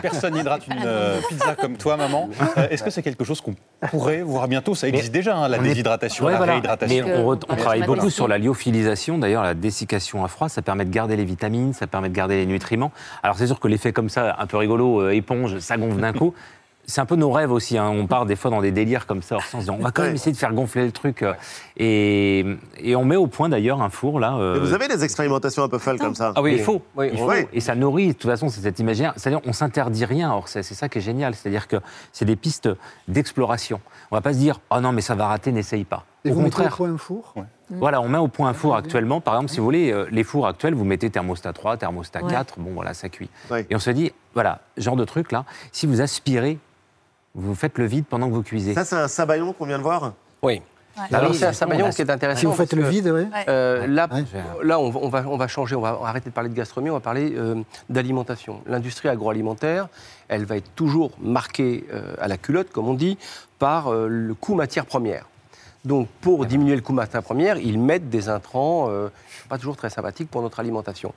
[0.03, 2.29] Personne n'hydrate une euh, pizza comme toi, maman.
[2.57, 3.55] Euh, Est-ce que c'est quelque chose qu'on
[3.91, 4.75] pourrait voir bientôt?
[4.75, 6.53] Ça existe déjà, hein, la déshydratation, Ouais, la voilà.
[6.55, 7.07] réhydratation.
[7.07, 9.19] Mais on, travaille beaucoup sur la lyophilisation.
[9.19, 12.37] D'ailleurs, la dessiccation à froid, ça permet de garder les vitamines, ça permet de garder
[12.37, 12.91] les nutriments.
[13.23, 16.13] Alors, c'est sûr que l'effet comme ça, un peu rigolo, euh, éponge, ça gonfle d'un
[16.13, 16.35] coup.
[16.91, 17.77] C'est un peu nos rêves aussi.
[17.77, 17.87] hein.
[17.89, 19.83] On part des fois dans des délires comme ça, hors sens, en se disant, on
[19.85, 21.23] va quand même essayer de faire gonfler le truc.
[21.23, 21.35] euh,
[21.77, 22.45] Et,
[22.79, 24.37] et on met au point d'ailleurs un four là.
[24.37, 26.83] euh, Mais vous avez des expérimentations un peu folles comme ça ah oui, il faut.
[26.97, 27.29] Oui, il faut.
[27.31, 27.47] oui.
[27.53, 29.13] Et ça nourrit, de toute façon, c'est cet imaginaire.
[29.17, 30.33] C'est-à-dire, on s'interdit rien.
[30.33, 31.35] Or, c'est c'est ça qui est génial.
[31.35, 31.77] C'est-à-dire que
[32.13, 32.69] c'est des pistes
[33.07, 33.81] d'exploration.
[34.11, 36.05] On va pas se dire, oh non, mais ça va rater, n'essaye pas.
[36.25, 36.77] Et au vous mettez au contraire.
[36.77, 37.35] point un four?
[37.71, 39.21] Voilà, on met au point un four actuellement.
[39.21, 42.31] Par exemple, si vous voulez, euh, les fours actuels, vous mettez thermostat 3, thermostat Ouais.
[42.31, 43.29] 4, bon voilà, ça cuit.
[43.69, 46.59] Et on se dit, voilà, genre de truc là, si vous aspirez,
[47.35, 48.75] vous faites le vide pendant que vous cuisez.
[48.75, 50.13] Ça, c'est un sabayon qu'on vient de voir
[50.43, 50.61] Oui.
[50.97, 51.05] Ouais.
[51.17, 52.41] Alors, Oui, c'est un sabayon qui est intéressant.
[52.41, 53.29] Si vous faites le vide, ouais.
[53.49, 54.25] euh, là, Ouais.
[54.65, 56.91] là on, va- on va, on va changer, on va arrêter de parler de gastronomie,
[56.91, 58.61] on va parler euh, d'alimentation.
[58.67, 59.89] L'industrie agroalimentaire,
[60.27, 63.17] elle va être toujours marquée euh, à la culotte, comme on dit,
[63.61, 65.27] par euh, le coût matière première.
[65.85, 69.09] Donc, pour diminuer le coût matière première, ils mettent des intrants euh,
[69.49, 71.15] pas toujours très sympathiques pour notre alimentation.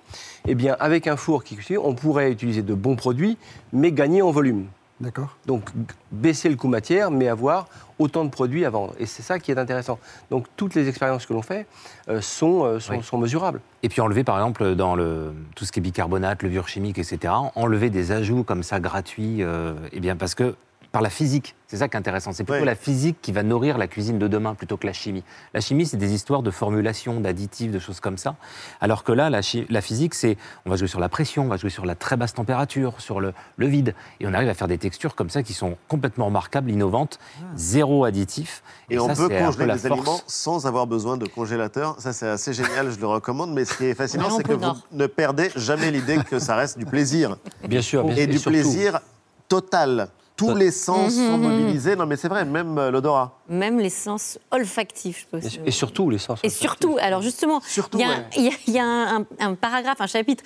[0.47, 3.39] Eh bien, avec un four qui cuit, on pourrait utiliser de bons produits,
[3.73, 4.67] mais gagner en volume.
[5.01, 5.35] D'accord.
[5.47, 5.69] Donc
[6.11, 8.93] baisser le coût matière, mais avoir autant de produits à vendre.
[8.99, 9.99] Et c'est ça qui est intéressant.
[10.29, 11.65] Donc toutes les expériences que l'on fait
[12.07, 13.03] euh, sont, euh, sont, Oui.
[13.03, 13.61] sont mesurables.
[13.83, 17.33] Et puis enlever, par exemple, dans le, tout ce qui est bicarbonate, levure chimique, etc.,
[17.55, 20.55] enlever des ajouts comme ça gratuits, euh, eh bien parce que
[20.91, 22.33] par la physique, c'est ça qui est intéressant.
[22.33, 22.65] C'est plutôt Ouais.
[22.65, 25.23] la physique qui va nourrir la cuisine de demain plutôt que la chimie.
[25.53, 28.35] La chimie, c'est des histoires de formulation, d'additifs, de choses comme ça.
[28.81, 29.41] Alors que là, la,
[29.81, 32.33] physique, c'est on va jouer sur la pression, on va jouer sur la très basse
[32.33, 33.95] température, sur le, le vide.
[34.19, 37.19] Et on arrive à faire des textures comme ça qui sont complètement remarquables, innovantes,
[37.55, 38.61] zéro additif.
[38.89, 39.85] Et, on ça, peut congeler des force.
[39.85, 41.95] aliments sans avoir besoin de congélateur.
[41.99, 43.53] Ça, c'est assez génial, je le recommande.
[43.53, 46.77] Mais ce qui est fascinant, c'est que vous ne perdez jamais l'idée que ça reste
[46.77, 47.37] du plaisir.
[47.65, 48.99] Bien sûr, bien Et du surtout- plaisir
[49.47, 50.09] total.
[50.35, 51.49] Tous les sens Mhm, sont mhm.
[51.49, 51.95] mobilisés.
[51.95, 53.39] Non, mais c'est vrai, même euh, l'odorat.
[53.47, 55.53] Même les sens olfactifs, je pense.
[55.55, 56.39] Et, et surtout les sens.
[56.43, 57.61] Et surtout, alors justement,
[57.93, 58.15] il y a, ouais.
[58.37, 60.43] il y a- il y a un, un paragraphe, un chapitre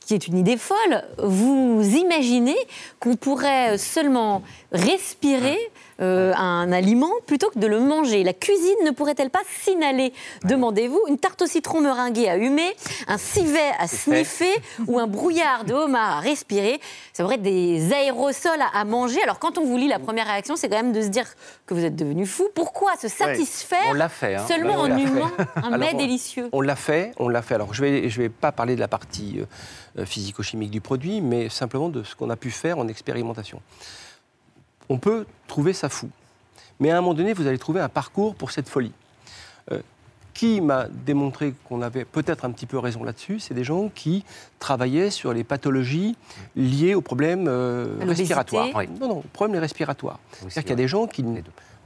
[0.00, 1.02] qui est une idée folle.
[1.18, 2.56] Vous imaginez
[3.00, 4.42] qu'on pourrait seulement
[4.72, 5.58] respirer
[6.00, 8.24] euh, un aliment plutôt que de le manger.
[8.24, 10.12] La cuisine ne pourrait-elle pas s'inhaler
[10.44, 12.74] Demandez-vous, une tarte au citron meringuée à humer,
[13.08, 14.54] un civet à sniffer
[14.86, 16.80] ou un brouillard de homard à respirer?
[17.12, 19.22] Ça pourrait être des aérosols à, à manger.
[19.22, 21.26] Alors quand on vous lit, la première réaction, c'est quand même de se dire
[21.66, 22.48] que vous êtes devenu fou.
[22.54, 23.80] Pourquoi se satisfaire
[24.10, 24.34] fait.
[24.34, 24.44] hein.
[24.46, 26.48] seulement en humant un Alors, mets délicieux?
[26.52, 27.54] On l'a fait, on l'a fait.
[27.54, 30.80] Alors, je ne vais, je vais pas parler de la partie euh, euh, physico-chimique du
[30.80, 33.60] produit, mais simplement de ce qu'on a pu faire en expérimentation.
[34.88, 36.10] On peut trouver ça fou.
[36.80, 38.92] Mais à un moment donné, vous allez trouver un parcours pour cette folie.
[39.72, 39.80] Euh,
[40.34, 44.24] qui m'a démontré qu'on avait peut-être un petit peu raison là-dessus C'est des gens qui
[44.58, 46.16] travaillaient sur les pathologies
[46.56, 48.68] liées aux problèmes euh, respiratoires.
[48.74, 48.88] Oui.
[49.00, 50.18] Non, non, problèmes respiratoires.
[50.40, 51.24] C'est-à-dire qu'il y a des gens qui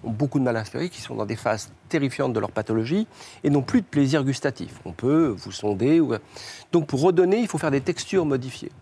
[0.02, 3.06] ont beaucoup de mal à respirer, qui sont dans des phases terrifiantes de leur pathologie
[3.44, 4.80] et n'ont plus de plaisir gustatif.
[4.86, 6.00] On peut vous sonder.
[6.00, 6.14] Ou...
[6.72, 8.72] Donc pour redonner, il faut faire des textures modifiées.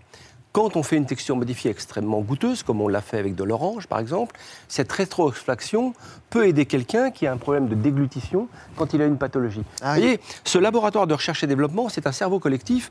[0.57, 3.89] Quand on fait une texture modifiée extrêmement goûteuse, comme on l'a fait avec de l'orange
[3.89, 4.35] par exemple,
[4.69, 5.93] cette rétroextraction
[6.31, 9.65] peut aider quelqu'un qui a un problème de déglutition quand il a une pathologie.
[9.83, 12.91] Vous voyez, ce laboratoire de recherche et développement, c'est un cerveau collectif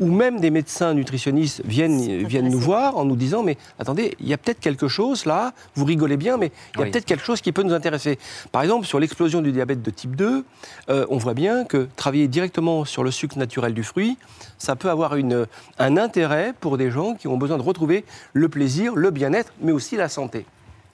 [0.00, 4.26] Ou même des médecins nutritionnistes viennent, viennent nous voir en nous disant Mais attendez, il
[4.28, 6.90] y a peut-être quelque chose là, vous rigolez bien, mais il y a Oui.
[6.90, 8.18] peut-être quelque chose qui peut nous intéresser.
[8.50, 10.44] Par exemple, sur l'explosion du diabète de type 2,
[10.88, 14.16] euh, on voit bien que travailler directement sur le sucre naturel du fruit,
[14.58, 15.46] ça peut avoir une,
[15.78, 19.72] un intérêt pour des gens qui ont besoin de retrouver le plaisir, le bien-être, mais
[19.72, 20.46] aussi la santé.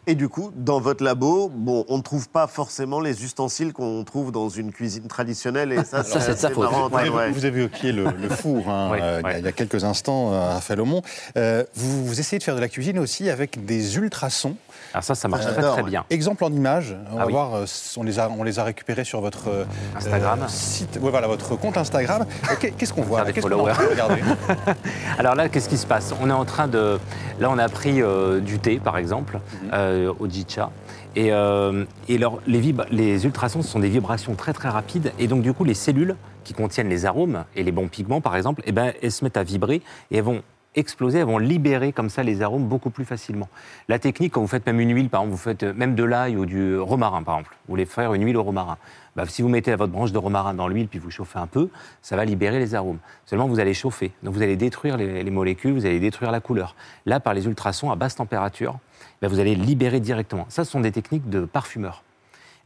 [0.09, 4.05] Et du coup, dans votre labo, bon, on ne trouve pas forcément les ustensiles qu'on
[4.05, 5.73] trouve dans une cuisine traditionnelle.
[5.73, 7.31] Et ça, Ça, c'est marrant, Vous, avez- ouais.
[7.33, 9.53] vous avez évoqué le, le four hein, Oui, euh, il y a- il y a
[9.53, 11.03] quelques instants, euh, Raphaël Aumont.
[11.37, 14.57] Euh, vous, vous essayez de faire de la cuisine aussi avec des ultrasons.
[14.97, 15.91] Alors ça, ça marche très J'adore, très ouais.
[15.91, 16.05] bien.
[16.09, 17.33] Exemple en images, on Ah va oui.
[17.33, 17.67] voir, euh,
[17.99, 20.41] on les a, on les a récupérés sur votre euh, Instagram.
[20.43, 22.25] euh, site, ouais, voilà, votre compte Instagram.
[22.61, 23.21] Qu'est- Qu'est-ce qu'on voit
[25.19, 26.15] Alors là, qu'est-ce qui se passe?
[26.19, 26.99] On est en train de...
[27.41, 29.71] Là, on a pris euh, du thé, par exemple, Mhm.
[29.75, 30.71] euh, au jicha.
[31.15, 35.13] Et, et alors, les, les ultrasons ce sont des vibrations très très rapides.
[35.19, 38.35] Et donc, du coup, les cellules qui contiennent les arômes et les bons pigments, par
[38.35, 40.41] exemple, eh ben, elles se mettent à vibrer et elles vont
[40.77, 43.49] exploser, elles vont libérer comme ça les arômes beaucoup plus facilement.
[43.89, 46.05] La technique, quand vous faites même une huile, par exemple, vous faites euh, même de
[46.05, 48.77] l'ail ou du romarin, par exemple, vous voulez faire une huile au romarin.
[49.17, 51.71] Bah, si vous mettez votre branche de romarin dans l'huile puis vous chauffez un peu,
[52.03, 52.99] ça va libérer les arômes.
[53.25, 54.13] Seulement, vous allez chauffer.
[54.23, 56.77] Donc, vous allez détruire les, les molécules, vous allez détruire la couleur.
[57.07, 58.79] Là, par les ultrasons à basse température,
[59.23, 60.47] bah, vous allez libérer directement.
[60.49, 62.03] Ça, ce sont des techniques de parfumeurs.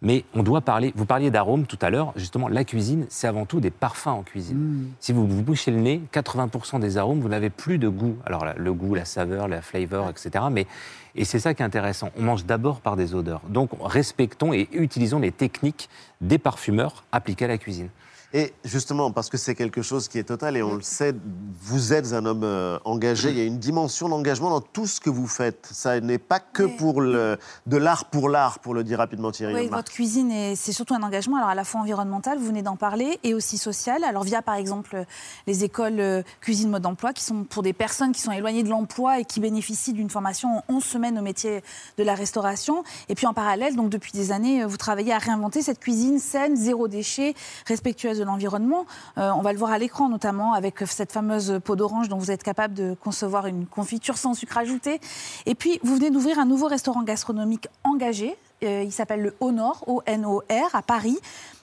[0.02, 3.44] Mais on doit parler, vous parliez d'arômes tout à l'heure, justement, la cuisine, c'est avant
[3.44, 4.86] tout des parfums en cuisine.
[4.98, 8.16] Si vous vous bouchez le nez, 80% des arômes, vous n'avez plus de goût.
[8.24, 10.46] Alors le goût, la saveur, la flavor, etc.
[10.50, 10.66] Mais,
[11.14, 12.10] et c'est ça qui est intéressant.
[12.18, 13.42] On mange d'abord par des odeurs.
[13.48, 15.90] Donc respectons et utilisons les techniques
[16.22, 17.88] des parfumeurs appliquées à la cuisine.
[18.32, 21.14] Et justement, parce que c'est quelque chose qui est total et on le sait,
[21.62, 23.30] vous êtes un homme euh, engagé.
[23.30, 25.68] Il y a une dimension d'engagement dans tout ce que vous faites.
[25.72, 29.54] Ça n'est pas que pour le, de l'art pour l'art, pour le dire rapidement Thierry.
[29.54, 32.62] Oui, votre cuisine, est- c'est surtout un engagement, alors à la fois environnemental, vous venez
[32.62, 34.04] d'en parler, et aussi social.
[34.04, 35.04] Alors via, par exemple,
[35.48, 38.68] les écoles euh, cuisine mode d'emploi, qui sont pour des personnes qui sont éloignées de
[38.68, 41.62] l'emploi et qui bénéficient d'une formation en 11 semaines au métier
[41.98, 42.84] de la restauration.
[43.08, 46.20] Et puis en parallèle, donc depuis des années, euh, vous travaillez à réinventer cette cuisine
[46.20, 47.34] saine, zéro déchet,
[47.66, 48.86] respectueuse de l'environnement.
[49.18, 52.30] Euh, on va le voir à l'écran, notamment avec cette fameuse peau d'orange dont vous
[52.30, 55.00] êtes capable de concevoir une confiture sans sucre ajouté.
[55.46, 58.36] Et puis, vous venez d'ouvrir un nouveau restaurant gastronomique engagé.
[58.62, 61.18] Euh, il s'appelle le Honor, O-N-O-R, à Paris.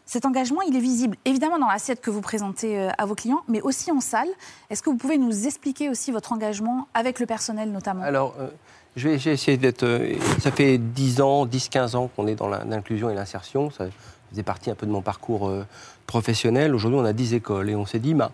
[0.06, 3.44] Cet engagement, il est visible évidemment dans l'assiette que vous présentez euh, à vos clients,
[3.48, 4.30] mais aussi en salle.
[4.70, 8.04] Est-ce que vous pouvez nous expliquer aussi votre engagement avec le personnel notamment?
[8.04, 8.48] Alors, euh,
[8.96, 9.86] je vais essayé d'être.
[10.40, 13.70] ça fait 10 ans, 10-15 ans qu'on est dans l'inclusion et l'insertion.
[13.70, 13.86] Ça
[14.32, 15.52] faisait partie un peu de mon parcours
[16.08, 16.74] professionnel.
[16.74, 18.32] Aujourd'hui, on a 10 écoles et on s'est dit, bah,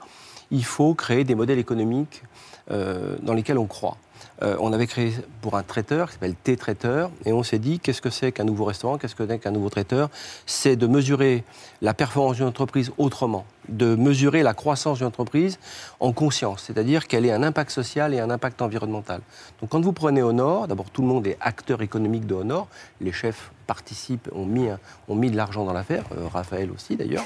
[0.52, 2.24] il faut créer des modèles économiques
[2.72, 3.98] euh, dans lesquels on croit.
[4.42, 8.02] Euh, on avait créé pour un traiteur qui s'appelle T-Traiteur et on s'est dit qu'est-ce
[8.02, 10.10] que c'est qu'un nouveau restaurant, qu'est-ce que c'est qu'un nouveau traiteur?
[10.46, 11.44] C'est de mesurer
[11.82, 15.60] la performance d'une entreprise autrement, de mesurer la croissance d'une entreprise
[16.00, 19.22] en conscience, c'est-à-dire qu'elle ait un impact social et un impact environnemental.
[19.62, 22.68] Donc quand vous prenez Honor, d'abord tout le monde est acteur économique de Honor,
[23.02, 24.68] les chefs participent, ont mis,
[25.08, 27.26] ont mis de l'argent dans l'affaire, euh, Raphaël aussi d'ailleurs,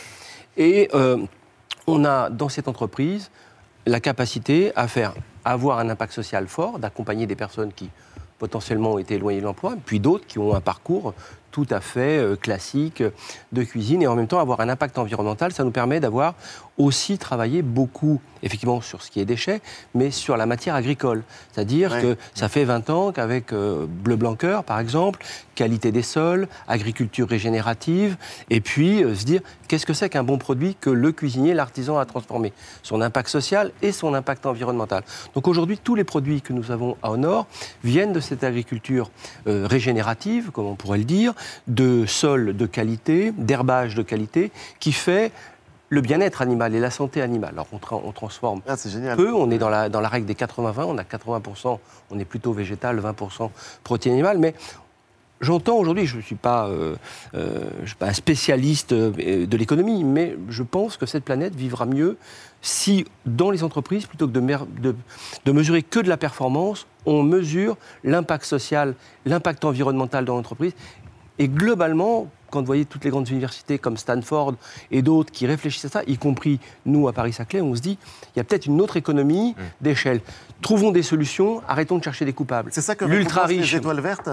[0.57, 1.17] et euh,
[1.85, 3.31] on a dans cette entreprise
[3.85, 5.13] la capacité à faire
[5.45, 7.89] avoir un impact social fort, d'accompagner des personnes qui
[8.37, 11.13] potentiellement ont été éloignées de l'emploi, puis d'autres qui ont un parcours
[11.57, 13.01] tout à fait euh, classique
[13.51, 16.35] de cuisine et en même temps avoir un impact environnemental, ça nous permet d'avoir
[16.77, 19.61] aussi travaillé beaucoup, effectivement, sur ce qui est déchets,
[19.95, 21.23] mais sur la matière agricole.
[21.51, 22.01] C'est-à-dire Ouais.
[22.03, 26.47] que ça fait 20 ans qu'avec euh, Bleu Blanc Cœur, par exemple, qualité des sols,
[26.67, 28.15] agriculture régénérative,
[28.51, 31.97] et puis euh, se dire qu'est-ce que c'est qu'un bon produit que le cuisinier, l'artisan
[31.97, 35.01] a transformé, son impact social et son impact environnemental.
[35.33, 37.47] Donc aujourd'hui, tous les produits que nous avons à Honor
[37.83, 39.09] viennent de cette agriculture
[39.47, 41.33] euh, régénérative, comme on pourrait le dire,
[41.67, 45.31] de sols de qualité, d'herbage de qualité, qui fait
[45.89, 47.51] le bien-être animal et la santé animale.
[47.53, 48.75] Alors on, tra- on transforme Ah,
[49.15, 51.79] peu, on est dans la, dans la règle des 80-20, on a 80%,
[52.11, 53.49] on est plutôt végétal, 20%
[53.83, 54.53] protéines animales, mais
[55.39, 56.95] J'entends aujourd'hui, je ne suis, pas, euh,
[57.35, 61.53] euh, je suis pas un spécialiste euh, de l'économie, mais je pense que cette planète
[61.53, 62.17] vivra mieux
[62.63, 64.95] si, dans les entreprises, plutôt que de, mer- de-
[65.45, 68.95] de mesurer que de la performance, on mesure l'impact social,
[69.27, 70.73] l'impact environnemental dans l'entreprise.
[71.39, 74.55] Et globalement, quand vous voyez toutes les grandes universités comme Stanford
[74.91, 77.97] et d'autres qui réfléchissent à ça, y compris nous à Paris-Saclay, on se dit,
[78.35, 80.21] il y a peut-être une autre économie d'échelle.
[80.61, 82.69] Trouvons des solutions, arrêtons de chercher des coupables.
[82.73, 83.71] C'est ça que l'ultra riche.
[83.73, 84.29] les étoiles vertes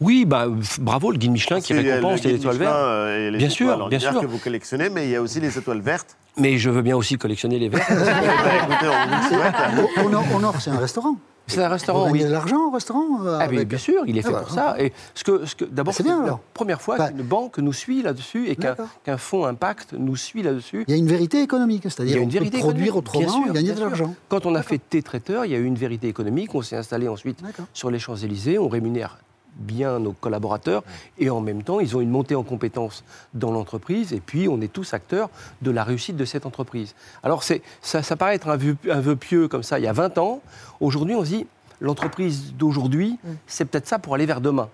[0.00, 0.46] Oui, bah,
[0.80, 2.84] bravo, le guide Michelin qui Parce a récompense le les étoiles Michelin, vertes.
[2.84, 4.20] euh, et les bien étoiles sûr, bien sûr.
[4.20, 6.16] que vous collectionnez, mais il y a aussi les étoiles vertes.
[6.40, 7.86] Mais je veux bien aussi collectionner les verres.
[10.04, 11.16] Honor, Honor, c'est un restaurant.
[11.46, 12.22] C'est un restaurant, Vous oui.
[12.22, 14.50] de l'argent au restaurant euh, Ah, avec- bien sûr, il est fait Ah bah, pour
[14.54, 14.76] ça.
[14.78, 16.40] Et ce que, ce que, d'abord, C'est c'est bien, la alors.
[16.54, 20.84] première fois qu'une banque nous suit là-dessus et qu'un, fonds Impact nous suit là-dessus.
[20.86, 22.96] Il y a une vérité économique, Il y c'est-à-dire a on une peut vérité produire
[22.96, 24.14] autrement sûr, et gagner de l'argent.
[24.28, 26.54] Quand on a fait thé traiteur, il y a eu une vérité économique.
[26.54, 27.40] On s'est installé ensuite
[27.74, 28.58] sur les Champs-Élysées.
[28.60, 29.18] On rémunère
[29.60, 30.82] bien nos collaborateurs
[31.18, 34.60] et en même temps, ils ont une montée en compétences dans l'entreprise et puis on
[34.60, 35.30] est tous acteurs
[35.62, 36.94] de la réussite de cette entreprise.
[37.22, 39.92] Alors ça, ça paraît être un vœu, un vœu pieux comme ça il y a
[39.92, 40.40] 20 ans.
[40.80, 41.46] Aujourd'hui, on se dit,
[41.80, 44.68] l'entreprise d'aujourd'hui, c'est peut-être ça pour aller vers demain.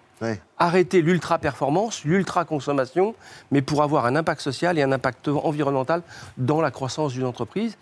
[0.58, 3.14] Arrêter l'ultra-performance, l'ultra-consommation,
[3.50, 6.02] mais pour avoir un impact social et un impact environnemental
[6.38, 7.76] dans la croissance d'une entreprise.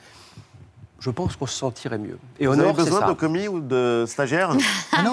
[1.05, 2.17] Je pense qu'on se sentirait mieux.
[2.41, 3.07] Et Vous Honor, avez c'est besoin ça.
[3.09, 4.57] de commis ou de stagiaires?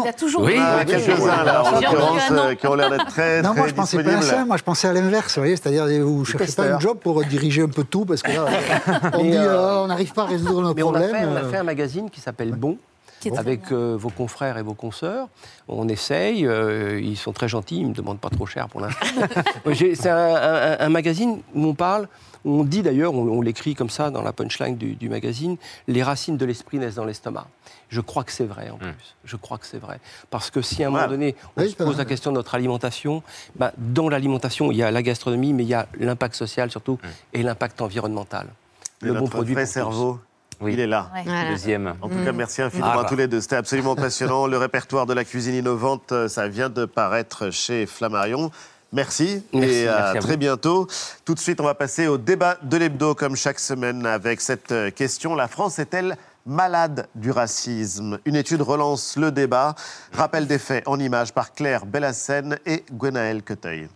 [0.03, 2.75] Il a toujours Oui, On en a oui, quelques-uns là, en l'occurrence, euh, qui ont
[2.75, 4.23] l'air d'être très, Non, très moi je pensais pas à disponibles.
[4.39, 6.97] ça, moi je pensais à l'inverse, vous voyez, c'est-à-dire vous ne cherchez pas un job
[6.99, 8.45] pour diriger un peu tout, parce que là,
[9.15, 11.15] on dit euh, euh, on n'arrive pas à résoudre nos Mais on a, problèmes.
[11.17, 12.77] fait, on a fait un magazine qui s'appelle Bon.
[13.37, 15.27] Avec euh, vos confrères et vos consoeurs.
[15.67, 18.81] On essaye, euh, ils sont très gentils, ils ne me demandent pas trop cher pour
[18.81, 19.05] l'instant.
[19.75, 22.07] C'est un, un- un magazine où on parle,
[22.45, 26.03] on dit d'ailleurs, on, on l'écrit comme ça dans la punchline du, du magazine, les
[26.03, 27.47] racines de l'esprit naissent dans l'estomac.
[27.89, 29.15] Je crois que c'est vrai en plus.
[29.25, 29.99] Je crois que c'est vrai.
[30.29, 32.55] Parce que si à un moment donné, on Oui, se pose la question de notre
[32.55, 33.21] alimentation,
[33.55, 36.97] bah, dans l'alimentation, il y a la gastronomie, mais il y a l'impact social surtout
[37.33, 38.47] et l'impact environnemental.
[39.03, 39.73] Et Le bon produit vrai pour tous.
[39.73, 40.19] cerveau,
[40.67, 41.09] il est là.
[41.25, 41.49] Voilà.
[41.49, 41.95] Deuxième.
[42.01, 42.35] En tout cas, Mm.
[42.37, 43.41] merci infiniment Ah, à tous les deux.
[43.41, 44.45] C'était absolument passionnant.
[44.47, 48.51] Le répertoire de la cuisine innovante, euh, ça vient de paraître chez Flammarion.
[48.93, 50.37] Merci, Merci, et à merci à très vous.
[50.37, 50.87] bientôt.
[51.23, 54.71] Tout de suite, on va passer au débat de l'hebdo, comme chaque semaine, avec cette
[54.73, 55.33] euh, question.
[55.35, 58.19] La France est-elle malade du racisme?
[58.25, 59.75] Une étude relance le débat.
[60.11, 63.87] Rappel des faits en images par Claire Bellassène et Gwenaël Queteuil.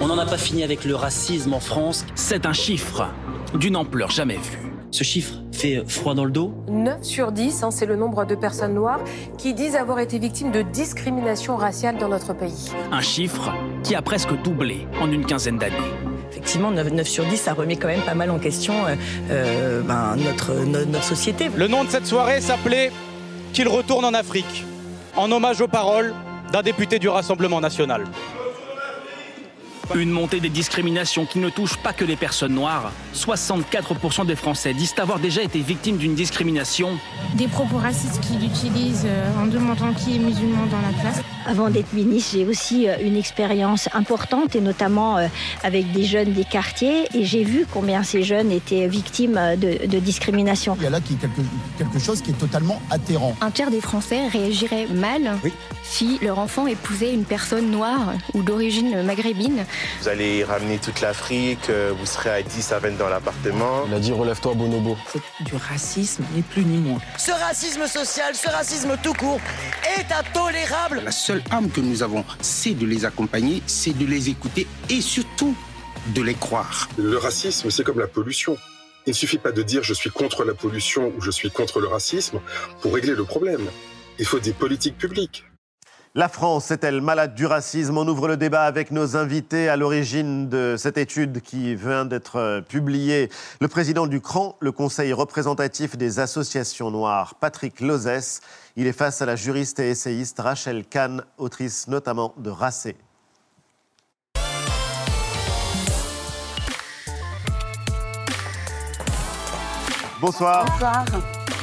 [0.00, 2.04] On n'en a pas fini avec le racisme en France.
[2.14, 3.08] C'est un chiffre
[3.54, 4.70] d'une ampleur jamais vue.
[4.92, 8.34] Ce chiffre fait froid dans le dos 9 sur 10, hein, c'est le nombre de
[8.34, 8.98] personnes noires
[9.38, 12.70] qui disent avoir été victimes de discrimination raciale dans notre pays.
[12.90, 13.52] Un chiffre
[13.84, 15.76] qui a presque doublé en une quinzaine d'années.
[16.32, 18.96] Effectivement, 9, 9 sur 10, ça remet quand même pas mal en question euh,
[19.30, 21.50] euh, ben, notre, no- notre société.
[21.54, 22.90] Le nom de cette soirée s'appelait
[23.52, 24.64] Qu'il retourne en Afrique,
[25.16, 26.14] en hommage aux paroles
[26.52, 28.04] d'un député du Rassemblement national.
[29.94, 32.92] Une montée des discriminations qui ne touche pas que les personnes noires.
[33.14, 36.96] 64% des Français disent avoir déjà été victimes d'une discrimination.
[37.34, 41.22] Des propos racistes qu'il utilise euh, en demandant qui est musulman dans la classe.
[41.50, 45.26] Avant d'être ministre, j'ai aussi euh, une expérience importante et notamment euh,
[45.64, 49.84] avec des jeunes des quartiers et j'ai vu combien ces jeunes étaient victimes euh, de,
[49.86, 50.76] de discrimination.
[50.78, 51.40] Il y a là qui- quelque,
[51.76, 53.34] quelque chose qui est totalement atterrant.
[53.40, 55.38] Un tiers des Français réagiraient mal
[55.82, 59.64] si leur enfant épousait une personne noire ou d'origine maghrébine.
[60.02, 63.82] Vous allez ramener toute l'Afrique, vous serez à 10 à 20 dans l'appartement.
[63.88, 64.96] Il a dit relève-toi bonobo.
[65.12, 67.00] C'est du racisme, ni plus ni moins.
[67.18, 69.40] Ce racisme social, ce racisme tout court
[69.98, 71.02] est intolérable.
[71.04, 75.00] La seule arme que nous avons, c'est de les accompagner, c'est de les écouter et
[75.00, 75.54] surtout
[76.14, 76.88] de les croire.
[76.98, 78.56] Le racisme, c'est comme la pollution.
[79.06, 81.80] Il ne suffit pas de dire je suis contre la pollution ou je suis contre
[81.80, 82.40] le racisme
[82.80, 83.68] pour régler le problème.
[84.18, 85.44] Il faut des politiques publiques.
[86.16, 87.96] La France est-elle malade du racisme?
[87.96, 92.34] On ouvre le débat avec nos invités à l'origine de cette étude qui vient d'être
[92.34, 93.30] euh, publiée.
[93.60, 98.40] Le président du CRAN, le Conseil représentatif des associations noires, Patrick Lozès.
[98.76, 102.96] Il est face à la juriste et essayiste Rachel Kahn, autrice notamment de Racé.
[110.20, 110.66] Bonsoir.
[110.66, 111.04] Bonsoir.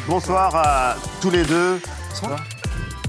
[0.08, 1.80] Bonsoir à tous les deux.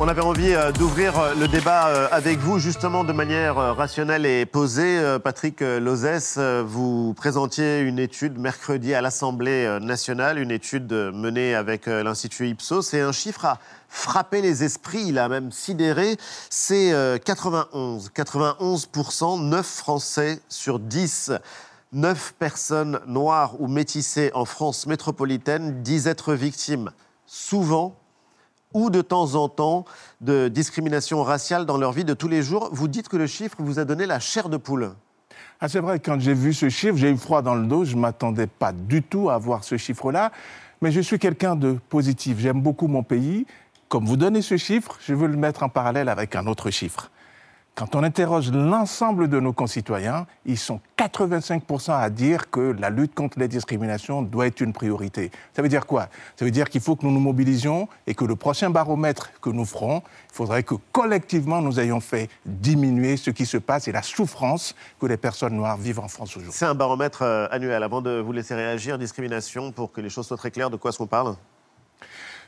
[0.00, 4.26] On avait envie euh, d'ouvrir euh, le débat euh, avec vous, justement de manière rationnelle
[4.26, 5.18] et posée.
[5.24, 12.48] Patrick Lozès, vous présentiez une étude mercredi à l'Assemblée nationale, une étude menée avec l'Institut
[12.48, 12.94] Ipsos.
[12.94, 13.58] Et un chiffre a
[13.88, 16.16] frappé les esprits, il a même sidéré,
[16.50, 18.10] c'est euh, 91.
[18.14, 21.32] 91%, 9 Français sur 10.
[21.92, 26.90] 9 personnes noires ou métissées en France métropolitaine disent être victimes
[27.26, 27.96] souvent
[28.74, 29.84] ou de temps en temps
[30.20, 32.68] de discrimination raciale dans leur vie de tous les jours.
[32.72, 34.92] Vous dites que le chiffre vous a donné la chair de poule.
[35.60, 37.84] Ah, c'est vrai, quand j'ai vu ce chiffre, j'ai eu froid dans le dos.
[37.84, 40.30] Je ne m'attendais pas du tout à voir ce chiffre-là.
[40.80, 42.38] Mais je suis quelqu'un de positif.
[42.38, 43.46] J'aime beaucoup mon pays.
[43.88, 47.10] Comme vous donnez ce chiffre, je veux le mettre en parallèle avec un autre chiffre.
[47.78, 53.14] Quand on interroge l'ensemble de nos concitoyens, ils sont 85% à dire que la lutte
[53.14, 55.30] contre les discriminations doit être une priorité.
[55.54, 56.08] Ça veut dire quoi?
[56.34, 59.50] Ça veut dire qu'il faut que nous nous mobilisions et que le prochain baromètre que
[59.50, 63.92] nous ferons, il faudrait que collectivement nous ayons fait diminuer ce qui se passe et
[63.92, 66.58] la souffrance que les personnes noires vivent en France aujourd'hui.
[66.58, 67.84] C'est un baromètre euh, annuel.
[67.84, 70.88] Avant de vous laisser réagir, discrimination, pour que les choses soient très claires, de quoi
[70.88, 71.36] est-ce qu'on parle?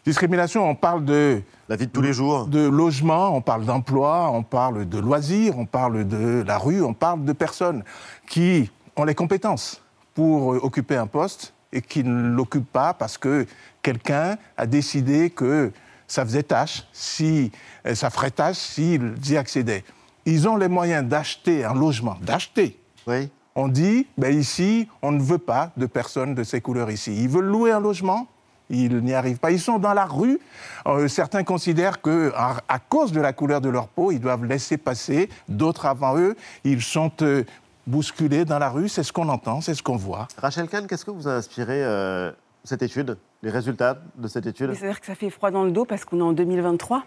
[0.05, 1.43] Discrimination, on parle de...
[1.69, 2.47] La vie de tous les jours.
[2.47, 6.95] De logement, on parle d'emploi, on parle de loisirs, on parle de la rue, on
[6.95, 7.85] parle de personnes
[8.27, 9.83] qui ont les compétences
[10.15, 13.47] pour euh, occuper un poste et qui ne l'occupent pas parce que
[13.83, 15.71] quelqu'un a décidé que
[16.07, 17.53] ça faisait tâche, si,
[17.87, 19.85] euh, ça ferait tâche s'ils y accédaient.
[20.27, 22.81] Ils ont les moyens d'acheter un logement, d'acheter.
[23.07, 23.31] Oui.
[23.55, 27.15] On dit, ben ici, on ne veut pas de personnes de ces couleurs ici.
[27.17, 28.27] Ils veulent louer un logement,
[28.71, 29.51] ils n'y arrivent pas.
[29.51, 30.41] Ils sont dans la rue.
[30.87, 34.45] Euh, certains considèrent que, à, à cause de la couleur de leur peau, ils doivent
[34.45, 35.29] laisser passer.
[35.49, 37.45] D'autres avant eux, ils sont euh,
[37.87, 38.89] bousculés dans la rue.
[38.89, 40.29] C'est ce qu'on entend, c'est ce qu'on voit.
[40.39, 42.31] Rachel Kahn, qu'est-ce que vous a inspiré euh,
[42.65, 44.73] cette étude, les résultats de cette étude?
[44.75, 47.03] C'est-à-dire que ça fait froid dans le dos parce qu'on est en 2023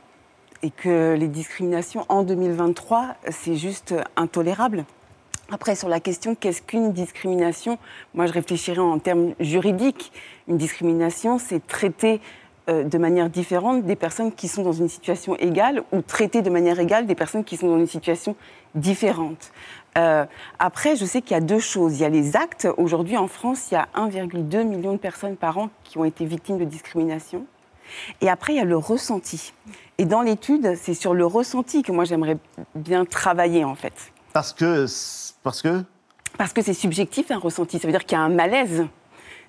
[0.61, 4.85] et que les discriminations en 2023, c'est juste intolérable.
[5.53, 7.77] Après, sur la question qu'est-ce qu'une discrimination,
[8.15, 10.11] moi je réfléchirais en termes juridiques.
[10.47, 12.21] Une discrimination, c'est traiter
[12.69, 16.49] euh, de manière différente des personnes qui sont dans une situation égale ou traiter de
[16.49, 18.35] manière égale des personnes qui sont dans une situation
[18.73, 19.51] différente.
[19.95, 20.25] Euh,
[20.57, 21.99] après, je sais qu'il y a deux choses.
[21.99, 22.67] Il y a les actes.
[22.77, 26.25] Aujourd'hui, en France, il y a 1,2 million de personnes par an qui ont été
[26.25, 27.45] victimes de discrimination.
[28.21, 29.53] Et après, il y a le ressenti.
[29.99, 32.37] Et dans l'étude, c'est sur le ressenti que moi j'aimerais
[32.73, 34.12] bien travailler, en fait.
[34.33, 34.85] Parce que.
[35.43, 35.83] Parce que?
[36.37, 37.79] Parce que c'est subjectif un ressenti.
[37.79, 38.85] Ça veut dire qu'il y a un malaise.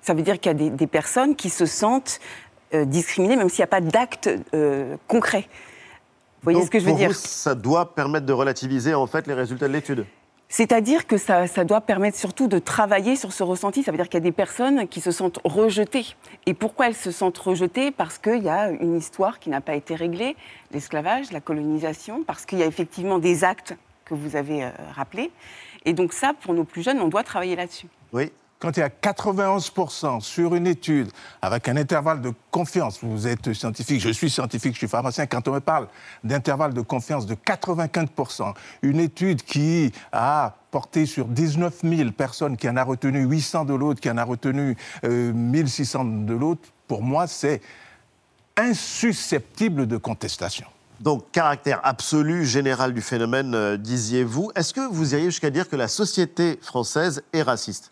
[0.01, 2.19] Ça veut dire qu'il y a des, des personnes qui se sentent
[2.73, 5.47] euh, discriminées, même s'il n'y a pas d'acte euh, concret.
[6.41, 7.07] Vous voyez Donc, ce que je veux pour dire?
[7.07, 10.05] vous, ça doit permettre de relativiser en fait les résultats de l'étude.
[10.47, 13.81] C'est-à-dire que ça, ça doit permettre surtout de travailler sur ce ressenti.
[13.81, 16.05] Ça veut dire qu'il y a des personnes qui se sentent rejetées.
[16.45, 17.89] Et pourquoi elles se sentent rejetées?
[17.89, 20.35] Parce qu'il y a une histoire qui n'a pas été réglée,
[20.71, 23.75] l'esclavage, la colonisation, parce qu'il y a effectivement des actes
[24.05, 25.31] que vous avez euh, rappelés.
[25.85, 27.87] Et donc ça, pour nos plus jeunes, on doit travailler là-dessus.
[28.13, 28.31] Oui.
[28.57, 33.51] Quand il y a 91% sur une étude avec un intervalle de confiance, vous êtes
[33.51, 35.89] scientifique, je suis scientifique, je suis pharmacien, quand on me parle
[36.23, 42.69] d'intervalle de confiance de 95%, une étude qui a porté sur 19 000 personnes, qui
[42.69, 47.01] en a retenu 800 de l'autre, qui en a retenu euh, 1600 de l'autre, pour
[47.01, 47.61] moi, c'est
[48.57, 50.67] insusceptible de contestation.
[50.99, 54.51] Donc, caractère absolu, général du phénomène, euh, disiez-vous.
[54.55, 57.89] Est-ce que vous iriez jusqu'à dire que la société française est raciste?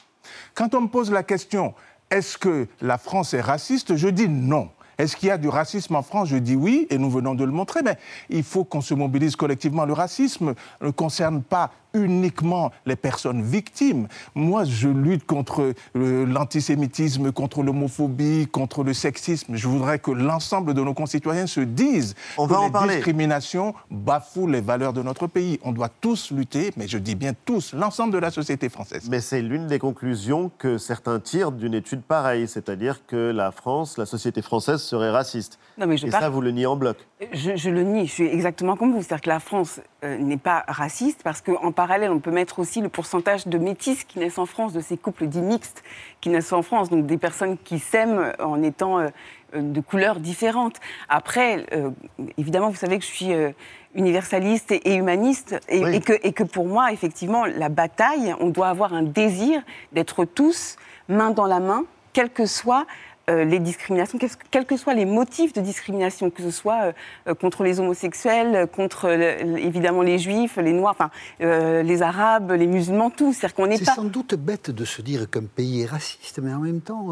[0.54, 1.74] Quand on me pose la question,
[2.10, 4.70] est-ce que la France est raciste Je dis non.
[4.98, 6.30] Est-ce qu'il y a du racisme en France?
[6.30, 7.98] Je dis oui, et nous venons de le montrer, mais
[8.30, 9.86] il faut qu'on se mobilise collectivement.
[9.86, 14.08] Le racisme ne concerne pas uniquement les personnes victimes.
[14.36, 19.56] Moi, je lutte contre euh, l'antisémitisme, contre l'homophobie, contre le sexisme.
[19.56, 22.96] Je voudrais que l'ensemble de nos concitoyens se disent On que va en les parler.
[22.96, 25.60] discriminations bafouent les valeurs de notre pays.
[25.64, 29.08] On doit tous lutter, mais je dis bien tous, l'ensemble de la société française.
[29.10, 33.98] Mais c'est l'une des conclusions que certains tirent d'une étude pareille, c'est-à-dire que la France,
[33.98, 35.60] la société française serait raciste.
[35.78, 36.98] Non, mais je Et ça, vous le niez en bloc.
[37.32, 39.02] Je, je le nie, je suis exactement comme vous.
[39.02, 42.80] C'est-à-dire que la France euh, n'est pas raciste parce qu'en parallèle, on peut mettre aussi
[42.80, 45.84] le pourcentage de métis qui naissent en France, de ces couples dits mixtes
[46.22, 49.10] qui naissent en France, donc des personnes qui s'aiment en étant euh,
[49.54, 50.78] de couleurs différentes.
[51.10, 51.90] Après, euh,
[52.38, 53.52] évidemment, vous savez que je suis euh,
[53.96, 58.48] universaliste et, et humaniste et, et que, et que pour moi, effectivement, la bataille, on
[58.48, 59.62] doit avoir un désir
[59.92, 60.78] d'être tous
[61.10, 62.86] main dans la main, quelles que soient
[63.30, 66.92] euh, les discriminations, que- quels que soient les motifs de discrimination, que ce soit euh,
[67.30, 71.10] euh, contre les homosexuels, contre le- évidemment les juifs, les noirs, enfin
[71.42, 73.32] euh, les arabes, les musulmans, tout.
[73.34, 73.96] C'est-à-dire qu'on n'est C'est pas.
[73.96, 77.10] sans doute bête de se dire qu'un pays est raciste, mais en même temps,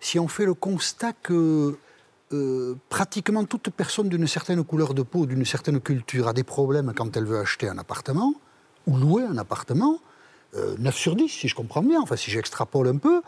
[0.00, 1.78] si on fait le constat que
[2.32, 6.92] euh, pratiquement toute personne d'une certaine couleur de peau, d'une certaine culture, a des problèmes
[6.94, 8.34] quand elle veut acheter un appartement
[8.86, 10.00] ou louer un appartement,
[10.56, 13.22] euh, 9 sur 10, si je comprends bien, enfin si j'extrapole un peu,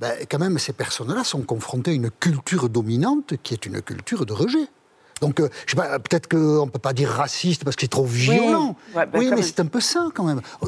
[0.00, 4.26] ben, quand même ces personnes-là sont confrontées à une culture dominante qui est une culture
[4.26, 4.66] de rejet.
[5.20, 7.88] Donc, euh, je sais pas, peut-être qu'on ne peut pas dire raciste parce que c'est
[7.88, 8.76] trop violent.
[8.94, 10.40] Ouais, bah, oui, quand mais c'est un peu ça quand même.
[10.62, 10.66] Euh,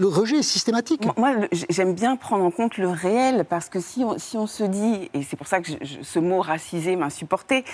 [0.00, 1.02] le rejet est systématique.
[1.16, 1.34] Moi,
[1.70, 5.08] j'aime bien prendre en compte le réel parce que si on, si on se dit,
[5.14, 7.64] et c'est pour ça que je- ce mot racisé m'insupportait,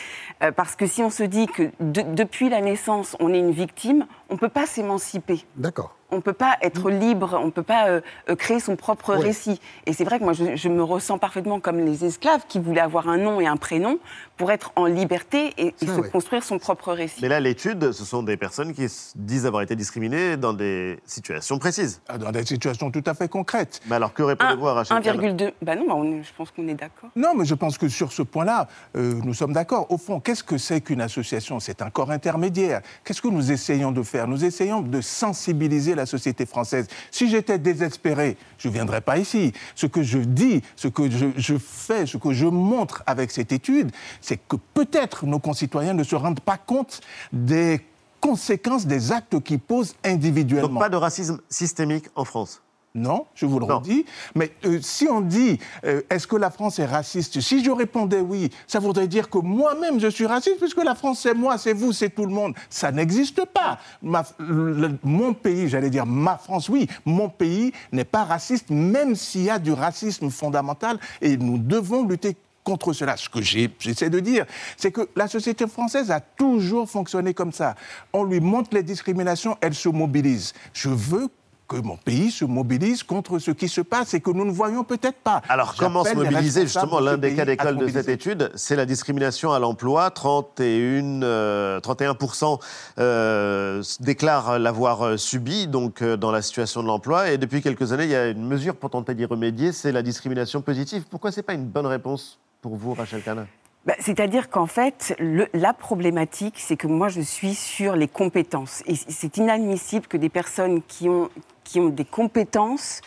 [0.43, 3.53] euh, parce que si on se dit que de- depuis la naissance, on est une
[3.53, 5.45] victime, on ne peut pas s'émanciper.
[5.57, 5.97] D'accord.
[6.13, 9.15] On ne peut pas être libre, on ne peut pas euh, euh, créer son propre
[9.15, 9.61] récit.
[9.87, 13.09] Et c'est vrai que moi, je, me ressens parfaitement comme les esclaves qui voulaient avoir
[13.09, 13.99] un nom et un prénom
[14.37, 17.21] pour être en liberté et, se construire son propre récit.
[17.23, 18.87] Mais là, l'étude, ce sont des personnes qui
[19.17, 22.01] disent avoir été discriminées dans des situations précises.
[22.09, 23.81] Ah, dans des situations tout à fait concrètes.
[23.89, 25.53] Mais alors, que répondez-vous à Rachel 1,2.
[25.63, 27.11] Ben non, bah, je pense qu'on est d'accord.
[27.17, 29.87] Non, mais je pense que sur ce point-là, euh, nous sommes d'accord.
[29.91, 31.59] Au fond, qu'est-ce que c'est qu'une association?
[31.61, 32.83] C'est un corps intermédiaire.
[33.05, 34.29] Qu'est-ce que nous essayons de faire?
[34.29, 36.87] Nous essayons de sensibiliser la société française.
[37.11, 39.53] Si j'étais désespéré, je ne viendrais pas ici.
[39.75, 43.91] Ce que je dis, ce que je, fais, ce que je montre avec cette étude,
[44.21, 47.01] c'est que peut-être nos concitoyens ne se rendent pas compte
[47.33, 47.81] des
[48.21, 50.69] conséquences des actes qu'ils posent individuellement.
[50.69, 52.63] Donc pas de racisme systémique en France
[52.95, 54.05] non, je vous le redis.
[54.35, 57.41] Mais euh, si on dit euh, est-ce que la France est raciste?
[57.41, 61.21] Si je répondais oui, ça voudrait dire que moi-même je suis raciste, puisque la France
[61.21, 62.55] c'est moi, c'est vous, c'est tout le monde.
[62.69, 63.79] Ça n'existe pas.
[64.03, 69.51] mon pays, j'allais dire ma France, oui, mon pays n'est pas raciste, même s'il y
[69.51, 73.17] a du racisme fondamental, et nous devons lutter contre cela.
[73.17, 74.45] Ce que j'essaie de dire,
[74.77, 77.75] c'est que la société française a toujours fonctionné comme ça.
[78.13, 80.53] On lui montre les discriminations, elle se mobilise.
[80.73, 81.29] Je veux
[81.73, 84.85] que mon pays se mobilise contre ce qui se passe et que nous ne voyons
[84.85, 85.43] peut-être pas.
[85.49, 89.53] Alors comment se mobiliser Justement, l'un des cas d'école de cette étude, c'est la discrimination
[89.53, 90.11] à l'emploi.
[90.11, 92.61] 31, euh, 31%
[92.99, 97.31] euh, déclarent l'avoir euh, subi donc, dans la situation de l'emploi.
[97.31, 100.03] Et depuis quelques années, il y a une mesure pour tenter d'y remédier, c'est la
[100.03, 101.05] discrimination positive.
[101.09, 103.47] Pourquoi ce n'est pas une bonne réponse pour vous, Rachel Cana
[103.85, 105.17] bah, c'est-à-dire qu'en fait,
[105.53, 108.83] la problématique, c'est que moi, je suis sur les compétences.
[108.87, 111.31] Et c'est inadmissible que des personnes qui ont,
[111.65, 113.01] qui ont des compétences,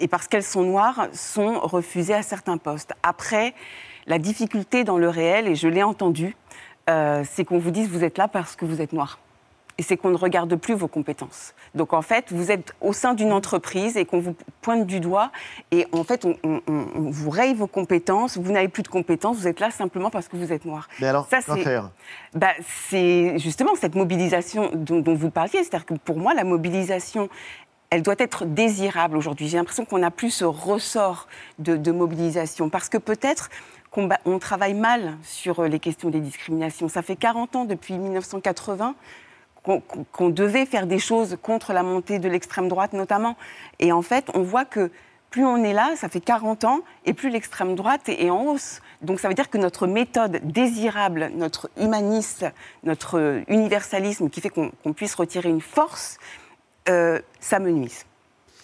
[0.00, 2.92] et parce qu'elles sont noires, sont refusées à certains postes.
[3.02, 3.54] Après,
[4.06, 6.36] la difficulté dans le réel, et je l'ai entendu,
[6.90, 9.18] euh, c'est qu'on vous dise vous êtes là parce que vous êtes noir
[9.78, 11.54] et c'est qu'on ne regarde plus vos compétences.
[11.74, 15.30] Donc en fait, vous êtes au sein d'une entreprise et qu'on vous pointe du doigt
[15.70, 16.60] et en fait, on,
[16.96, 20.36] vous raye vos compétences, vous n'avez plus de compétences, vous êtes là simplement parce que
[20.36, 20.88] vous êtes noir.
[21.00, 21.80] Mais alors, ça, c'est
[22.34, 22.52] bah,
[22.88, 27.28] C'est justement cette mobilisation dont, vous parliez, c'est-à-dire que pour moi, la mobilisation,
[27.90, 29.48] elle doit être désirable aujourd'hui.
[29.48, 33.48] J'ai l'impression qu'on n'a plus ce ressort de, de mobilisation parce que peut-être
[33.90, 36.88] qu'on on travaille mal sur les questions des discriminations.
[36.88, 38.94] Ça fait 40 ans, depuis 1980,
[39.62, 43.36] qu'on devait faire des choses contre la montée de l'extrême droite notamment.
[43.78, 44.90] Et en fait, on voit que
[45.30, 48.80] plus on est là, ça fait 40 ans, et plus l'extrême droite est en hausse.
[49.02, 52.50] Donc ça veut dire que notre méthode désirable, notre humanisme,
[52.82, 56.18] notre universalisme qui fait qu'on puisse retirer une force,
[56.88, 58.04] euh, ça me nuise.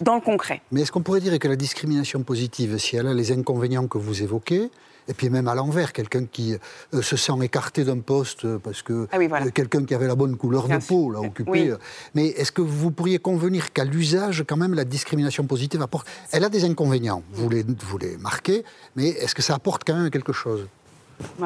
[0.01, 0.61] Dans le concret.
[0.73, 3.99] Mais est-ce qu'on pourrait dire que la discrimination positive, si elle a les inconvénients que
[3.99, 4.71] vous évoquez,
[5.09, 6.55] et puis même à l'envers, quelqu'un qui
[6.95, 10.37] euh, se sent écarté d'un poste parce que ah euh, quelqu'un qui avait la bonne
[10.37, 11.71] couleur de peau l'a occupé.
[11.71, 11.79] Euh.
[12.15, 16.07] Mais est-ce que vous pourriez convenir qu'à l'usage, quand même, la discrimination positive apporte...
[16.33, 18.65] Elle a des inconvénients, vous les, vous les marquez,
[18.97, 20.67] mais est-ce que ça apporte quand même quelque chose?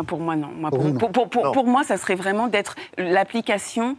[0.07, 0.49] Pour moi, non.
[0.71, 3.97] pour, pour, moi, ça serait vraiment d'être l'application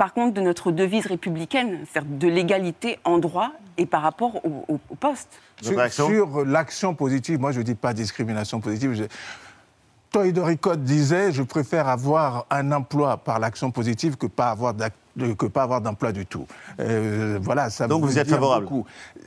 [0.00, 4.78] par contre, de notre devise républicaine, c'est-à-dire de l'égalité en droit et par rapport au,
[4.98, 5.28] poste.
[5.60, 8.94] Sur, l'action positive, moi je ne dis pas discrimination positive.
[8.94, 9.04] Je...
[10.10, 14.74] Toy de Ricotte disait je préfère avoir un emploi par l'action positive que pas avoir
[15.18, 16.46] que pas avoir d'emploi du tout.
[16.78, 18.68] Euh, voilà, ça Donc vous êtes favorable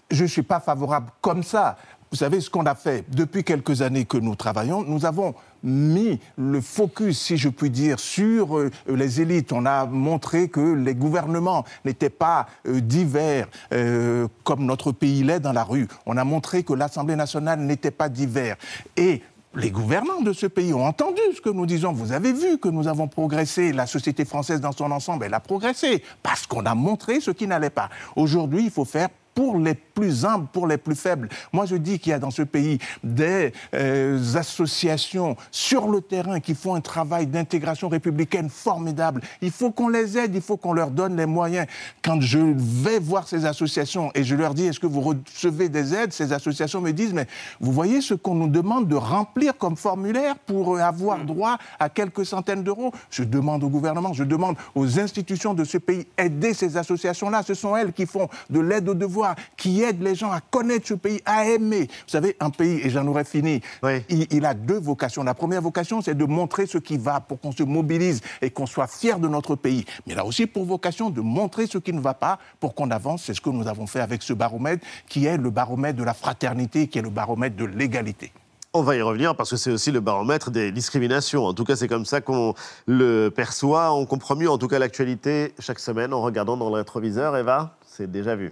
[0.10, 1.78] Je ne suis pas favorable comme ça.
[2.14, 5.34] Vous savez ce qu'on a fait depuis quelques années que nous travaillons Nous avons
[5.64, 9.52] mis le focus, si je puis dire, sur euh, les élites.
[9.52, 15.40] On a montré que les gouvernements n'étaient pas euh, divers euh, comme notre pays l'est
[15.40, 15.88] dans la rue.
[16.06, 18.58] On a montré que l'Assemblée nationale n'était pas divers.
[18.96, 19.24] Et
[19.56, 21.94] les gouvernants de ce pays ont entendu ce que nous disons.
[21.94, 23.74] Vous avez vu que nous avons progressé.
[23.74, 27.48] La société française dans son ensemble, elle a progressé parce qu'on a montré ce qui
[27.48, 27.90] n'allait pas.
[28.16, 31.30] Aujourd'hui, il faut faire pour les plus humbles, pour les plus faibles.
[31.52, 36.40] Moi, je dis qu'il y a dans ce pays des euh, associations sur le terrain
[36.40, 39.22] qui font un travail d'intégration républicaine formidable.
[39.42, 41.68] Il faut qu'on les aide, il faut qu'on leur donne les moyens.
[42.02, 45.94] Quand je vais voir ces associations et je leur dis est-ce que vous recevez des
[45.94, 47.28] aides, ces associations me disent mais
[47.60, 51.26] vous voyez ce qu'on nous demande de remplir comme formulaire pour avoir mm.
[51.26, 52.92] droit à quelques centaines d'euros?
[53.10, 57.44] Je demande au gouvernement, je demande aux institutions de ce pays aider ces associations-là.
[57.44, 59.23] Ce sont elles qui font de l'aide aux devoirs
[59.58, 61.88] qui aide les gens à connaître ce pays, à aimer.
[61.88, 63.62] Vous savez, un pays, et j'en aurais fini,
[64.10, 65.24] il, a deux vocations.
[65.24, 68.66] La première vocation, c'est de montrer ce qui va pour qu'on se mobilise et qu'on
[68.66, 69.86] soit fier de notre pays.
[70.06, 72.92] Mais il a aussi pour vocation de montrer ce qui ne va pas pour qu'on
[72.92, 73.24] avance.
[73.26, 76.14] C'est ce que nous avons fait avec ce baromètre, qui est le baromètre de la
[76.14, 78.32] fraternité, qui est le baromètre de l'égalité.
[78.76, 81.46] On va y revenir parce que c'est aussi le baromètre des discriminations.
[81.46, 82.56] En tout cas, c'est comme ça qu'on
[82.88, 83.94] le perçoit.
[83.94, 87.38] On comprend mieux, en tout cas, l'actualité chaque semaine en regardant dans le rétroviseur.
[87.38, 88.52] Eva, c'est déjà vu.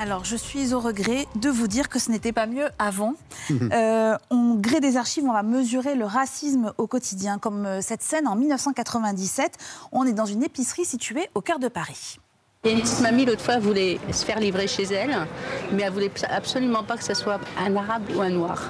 [0.00, 3.14] Alors, je suis au regret de vous dire que ce n'était pas mieux avant.
[3.72, 7.38] Euh, on gré des archives, on va mesurer le racisme au quotidien.
[7.38, 9.56] Comme euh, cette scène en 1997,
[9.90, 12.18] on est dans une épicerie située au cœur de Paris.
[12.64, 15.16] Il y a une petite mamie, l'autre fois, elle voulait se faire livrer chez elle,
[15.72, 18.68] mais elle voulait absolument pas que ce soit un arabe ou un noir.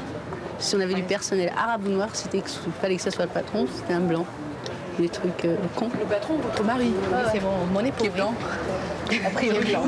[0.60, 3.32] Si on avait du personnel arabe ou noir, c'était qu'il fallait que ce soit le
[3.32, 4.26] patron, c'était un blanc.
[4.98, 5.90] Des trucs euh, cons.
[5.98, 8.00] Le patron, votre mari Oui, c'est bon, mon époux.
[8.00, 8.34] Qui est blanc.
[9.26, 9.86] A priori, blanc.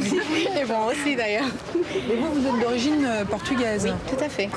[0.60, 1.48] Et bon aussi d'ailleurs.
[2.10, 4.48] Et vous, vous êtes d'origine euh, portugaise Oui, tout à fait.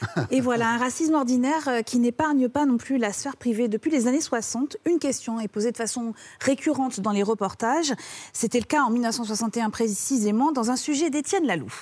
[0.30, 3.68] Et voilà, un racisme ordinaire euh, qui n'épargne pas non plus la sphère privée.
[3.68, 7.92] Depuis les années 60, une question est posée de façon récurrente dans les reportages.
[8.32, 11.72] C'était le cas en 1961 précisément, dans un sujet d'Étienne Laloux.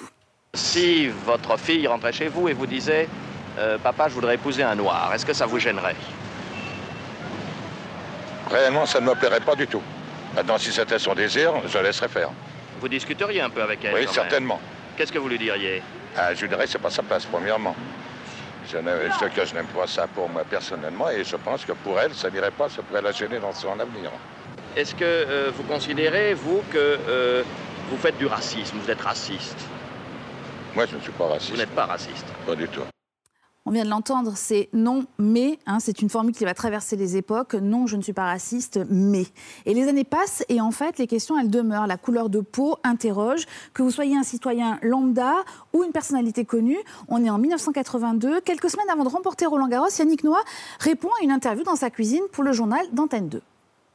[0.54, 3.08] Si votre fille rentrait chez vous et vous disait
[3.58, 5.96] euh, Papa, je voudrais épouser un noir, est-ce que ça vous gênerait?
[8.50, 9.82] Réellement, ça ne me plairait pas du tout.
[10.34, 12.30] Maintenant, si c'était son désir, je laisserais faire.
[12.80, 14.60] Vous discuteriez un peu avec elle Oui, certainement.
[14.96, 15.82] Qu'est-ce que vous lui diriez?
[16.16, 17.74] Ah, je lui dirais que c'est pas sa place, premièrement.
[18.70, 18.90] Je ne,
[19.20, 22.14] ce que je n'aime pas ça pour moi personnellement, et je pense que pour elle,
[22.14, 24.10] ça n'irait pas, ça pourrait la gêner dans son avenir.
[24.76, 27.42] Est-ce que euh, vous considérez, vous, que euh,
[27.90, 29.58] vous faites du racisme, vous êtes raciste?
[30.74, 31.52] Moi, je ne suis pas raciste.
[31.52, 32.82] Vous n'êtes pas raciste Pas du tout.
[33.66, 35.58] On vient de l'entendre, c'est non, mais.
[35.66, 37.54] hein, c'est une formule qui va traverser les époques.
[37.54, 39.26] Non, je ne suis pas raciste, mais.
[39.64, 41.86] Et les années passent et en fait, les questions, elles demeurent.
[41.86, 43.46] La couleur de peau interroge.
[43.72, 45.32] Que vous soyez un citoyen lambda
[45.72, 48.42] ou une personnalité connue, on est en 1982.
[48.42, 50.44] Quelques semaines avant de remporter Roland Garros, Yannick Noah
[50.78, 53.40] répond à une interview dans sa cuisine pour le journal d'Antenne 2.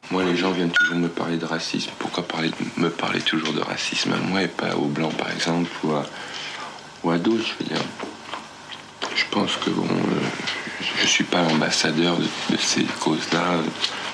[0.10, 1.92] Moi, les gens viennent toujours me parler de racisme.
[2.00, 2.26] Pourquoi
[2.78, 6.06] me parler toujours de racisme à moi et pas aux blancs, par exemple, ou à,
[7.04, 7.84] ou je veux dire.
[9.20, 10.22] Je pense que bon, euh,
[10.98, 13.58] je ne suis pas l'ambassadeur de, ces causes-là,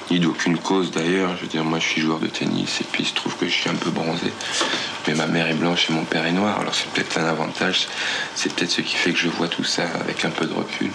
[0.09, 1.35] ni d'aucune cause d'ailleurs.
[1.37, 3.45] Je veux dire, moi, je suis joueur de tennis et puis il se trouve que
[3.45, 4.33] je suis un peu bronzé.
[5.07, 6.59] Mais ma mère est blanche et mon père est noir.
[6.59, 7.87] Alors c'est peut-être un avantage.
[8.33, 10.89] C'est peut-être ce qui fait que je vois tout ça avec un peu de recul.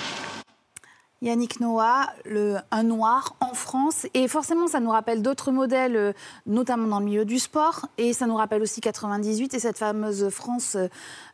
[1.23, 4.07] Yannick Noah, le, un noir en France.
[4.15, 6.13] Et forcément, ça nous rappelle d'autres modèles, euh,
[6.47, 7.87] notamment dans le milieu du sport.
[7.99, 10.79] Et ça nous rappelle aussi 98 et cette fameuse France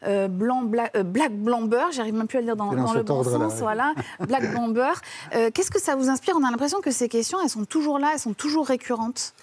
[0.04, 1.84] euh, blanc, bla- euh, black blamber.
[1.92, 3.52] J'arrive même plus à le dire dans, C'est dans dans le bon sens.
[3.52, 3.58] ouais.
[3.60, 4.92] Voilà, black blamber.
[5.36, 6.34] Euh, Qu'est-ce que ça vous inspire?
[6.36, 9.34] On a l'impression que ces questions, elles sont toujours là, elles sont toujours récurrentes.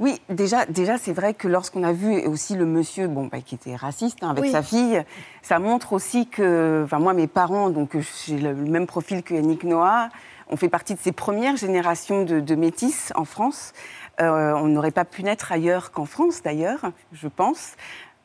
[0.00, 3.56] Oui, déjà, déjà c'est vrai que lorsqu'on a vu aussi le monsieur bon, bah, qui
[3.56, 4.52] était raciste hein, avec Oui.
[4.52, 5.02] sa fille,
[5.42, 7.96] ça montre aussi que, enfin, moi, mes parents, donc
[8.26, 10.08] j'ai le même profil que Yannick Noah,
[10.50, 13.72] on fait partie de ces premières générations de, de métis en France.
[14.20, 16.80] Euh, on n'aurait pas pu naître ailleurs qu'en France, d'ailleurs,
[17.12, 17.72] je pense.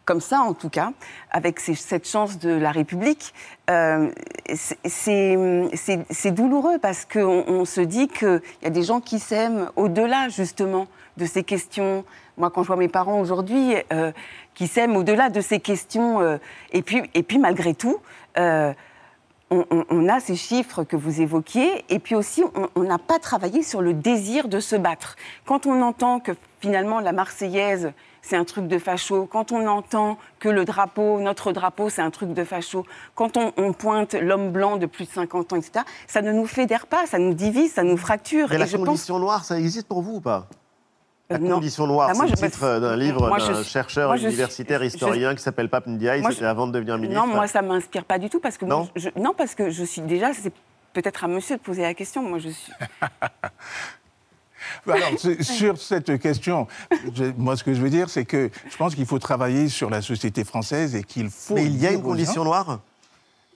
[0.05, 0.91] Comme ça, en tout cas,
[1.31, 3.33] avec ces- cette chance de la République,
[3.69, 4.09] euh,
[4.85, 10.29] c'est douloureux parce qu'on on se dit qu'il y a des gens qui s'aiment au-delà,
[10.29, 10.87] justement,
[11.17, 12.03] de ces questions.
[12.37, 14.11] Moi, quand je vois mes parents aujourd'hui, euh,
[14.55, 16.37] qui s'aiment au-delà de ces questions, euh,
[16.71, 17.97] et, puis, et puis, malgré tout,
[18.37, 18.73] euh,
[19.51, 22.43] on, on- on a ces chiffres que vous évoquiez, et puis aussi,
[22.75, 25.15] on- n'a pas travaillé sur le désir de se battre.
[25.45, 27.91] Quand on entend que finalement la Marseillaise,
[28.23, 32.09] c'est un truc de facho, quand on entend que le drapeau, notre drapeau, c'est un
[32.09, 32.85] truc de facho,
[33.15, 36.45] quand on, on pointe l'homme blanc de plus de 50 ans, etc., ça ne nous
[36.47, 38.47] fédère pas, ça nous divise, ça nous fracture.
[38.49, 40.47] Mais et la je pense condition noire, ça existe pour vous ou pas?
[41.33, 41.55] La Euh, non.
[41.55, 44.79] condition noire, Ah, moi, c'est le titre d'un livre moi, je d'un chercheur moi, universitaire
[44.81, 47.25] je- historien qui s'appelle Pape Ndiaye, Moi, je- avant de devenir ministre.
[47.25, 49.69] Non, moi, ça m'inspire pas du tout parce que moi, Non je- non, parce que
[49.69, 50.53] je suis déjà, c'est
[50.93, 52.21] peut-être à monsieur de poser la question.
[52.21, 52.71] Moi, je suis.
[54.87, 56.67] Alors, c'est- sur cette question,
[57.13, 59.89] je- moi, ce que je veux dire, c'est que je pense qu'il faut travailler sur
[59.89, 61.55] la société française et qu'il faut.
[61.55, 62.79] Mais il y a une condition gens- noire?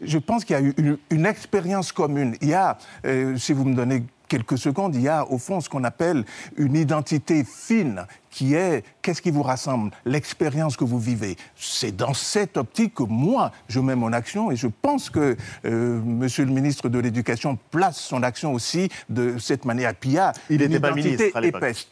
[0.01, 2.35] Je pense qu'il y a eu une, une expérience commune.
[2.41, 5.61] Il y a, euh, si vous me donnez quelques secondes, il y a au fond
[5.61, 6.25] ce qu'on appelle
[6.57, 11.37] une identité fine qui est qu'est-ce qui vous rassemble, l'expérience que vous vivez.
[11.55, 15.99] C'est dans cette optique que moi, je mets mon action et je pense que euh,
[16.03, 19.93] Monsieur le ministre de l'Éducation place son action aussi de cette manière.
[19.95, 21.63] Puis il y a Il une n'était pas identité ministre à l'époque.
[21.63, 21.87] épaisse.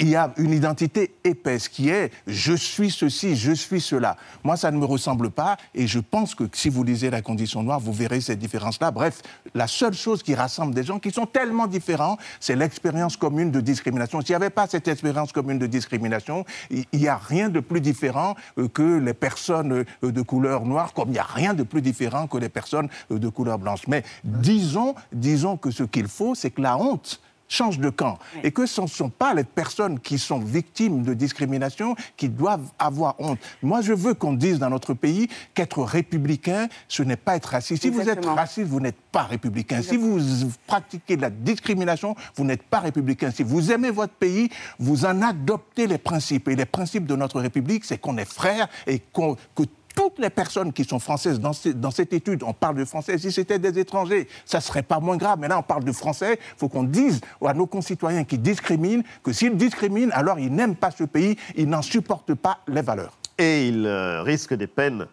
[0.00, 4.16] Il y a une identité épaisse qui est je suis ceci, je suis cela.
[4.44, 7.64] Moi, ça ne me ressemble pas et je pense que si vous lisez La Condition
[7.64, 8.92] Noire, vous verrez cette différence-là.
[8.92, 9.22] Bref,
[9.54, 13.60] la seule chose qui rassemble des gens qui sont tellement différents, c'est l'expérience commune de
[13.60, 14.20] discrimination.
[14.20, 17.80] S'il n'y avait pas cette expérience commune de discrimination, il n'y a rien de plus
[17.80, 21.64] différent euh, que les personnes euh, de couleur noire, comme il n'y a rien de
[21.64, 23.88] plus différent que les personnes euh, de couleur blanche.
[23.88, 28.18] Mais disons, disons que ce qu'il faut, c'est que la honte change de camp.
[28.42, 32.70] Et que ce ne sont pas les personnes qui sont victimes de discrimination qui doivent
[32.78, 33.38] avoir honte.
[33.62, 37.82] Moi, je veux qu'on dise dans notre pays qu'être républicain, ce n'est pas être raciste.
[37.82, 39.82] Si vous êtes raciste, vous n'êtes pas républicain.
[39.82, 40.20] Si vous
[40.66, 43.30] pratiquez de la discrimination, vous n'êtes pas républicain.
[43.30, 46.48] Si vous aimez votre pays, vous en adoptez les principes.
[46.48, 49.62] Et les principes de notre République, c'est qu'on est frères et qu'on, que
[49.98, 53.32] toutes les personnes qui sont françaises dans, dans cette étude, on parle de français, si
[53.32, 55.38] c'était des étrangers, ça ne serait pas moins grave.
[55.40, 59.02] Mais là, on parle de français, il faut qu'on dise à nos concitoyens qui discriminent
[59.24, 63.18] que s'ils discriminent, alors ils n'aiment pas ce pays, ils n'en supportent pas les valeurs.
[63.38, 65.06] Et ils euh, risquent des peines.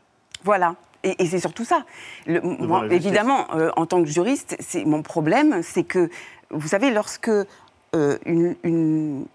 [0.43, 0.75] Voilà.
[1.03, 1.83] Et, c'est surtout ça.
[2.27, 6.09] Le, moi, évidemment, euh, en tant que juriste, c'est mon problème, c'est que,
[6.51, 9.25] vous savez, lorsque euh, une,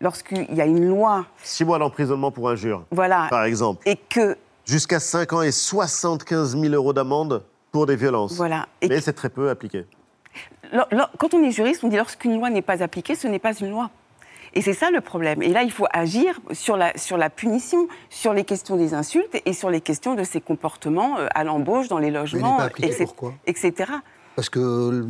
[0.00, 1.26] lorsqu'il y a une loi.
[1.42, 2.84] Six mois d'emprisonnement pour injure.
[2.90, 3.26] Voilà.
[3.30, 3.82] Par exemple.
[3.88, 8.34] Et que Jusqu'à 5 ans et 75 000 euros d'amende pour des violences.
[8.34, 8.66] Voilà.
[8.82, 9.84] Mais c'est très peu appliqué.
[11.18, 13.70] Quand on est juriste, on dit lorsqu'une loi n'est pas appliquée, ce n'est pas une
[13.70, 13.90] loi.
[14.54, 15.42] Et c'est ça le problème.
[15.42, 19.36] Et là, il faut agir sur la, sur la punition, sur les questions des insultes
[19.44, 23.06] et sur les questions de ces comportements euh, à l'embauche, dans les logements, etc.,
[23.46, 23.92] etc.
[24.36, 25.06] Parce que.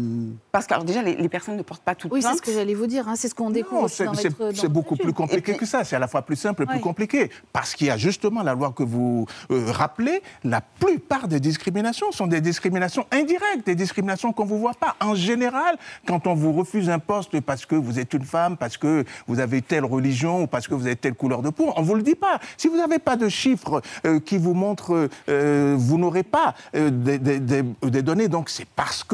[0.52, 2.74] Parce que, alors déjà, les, personnes ne portent pas toutes Oui, c'est ce que j'allais
[2.74, 3.08] vous dire.
[3.08, 3.14] Hein.
[3.16, 3.88] C'est ce qu'on découvre.
[3.88, 5.84] C'est beaucoup plus compliqué que ça.
[5.84, 7.30] C'est à la fois plus simple et plus compliqué.
[7.52, 10.22] Parce qu'il y a justement la loi que vous euh, rappelez.
[10.42, 14.96] La plupart des discriminations sont des discriminations indirectes, des discriminations qu'on ne vous voit pas.
[15.00, 18.76] En général, quand on vous refuse un poste parce que vous êtes une femme, parce
[18.76, 21.80] que vous avez telle religion ou parce que vous avez telle couleur de peau, on
[21.80, 22.40] ne vous le dit pas.
[22.56, 27.18] Si vous n'avez pas de chiffres euh, qui vous montrent, euh, vous n'aurez pas des,
[27.18, 28.28] des données.
[28.28, 29.13] Donc c'est parce que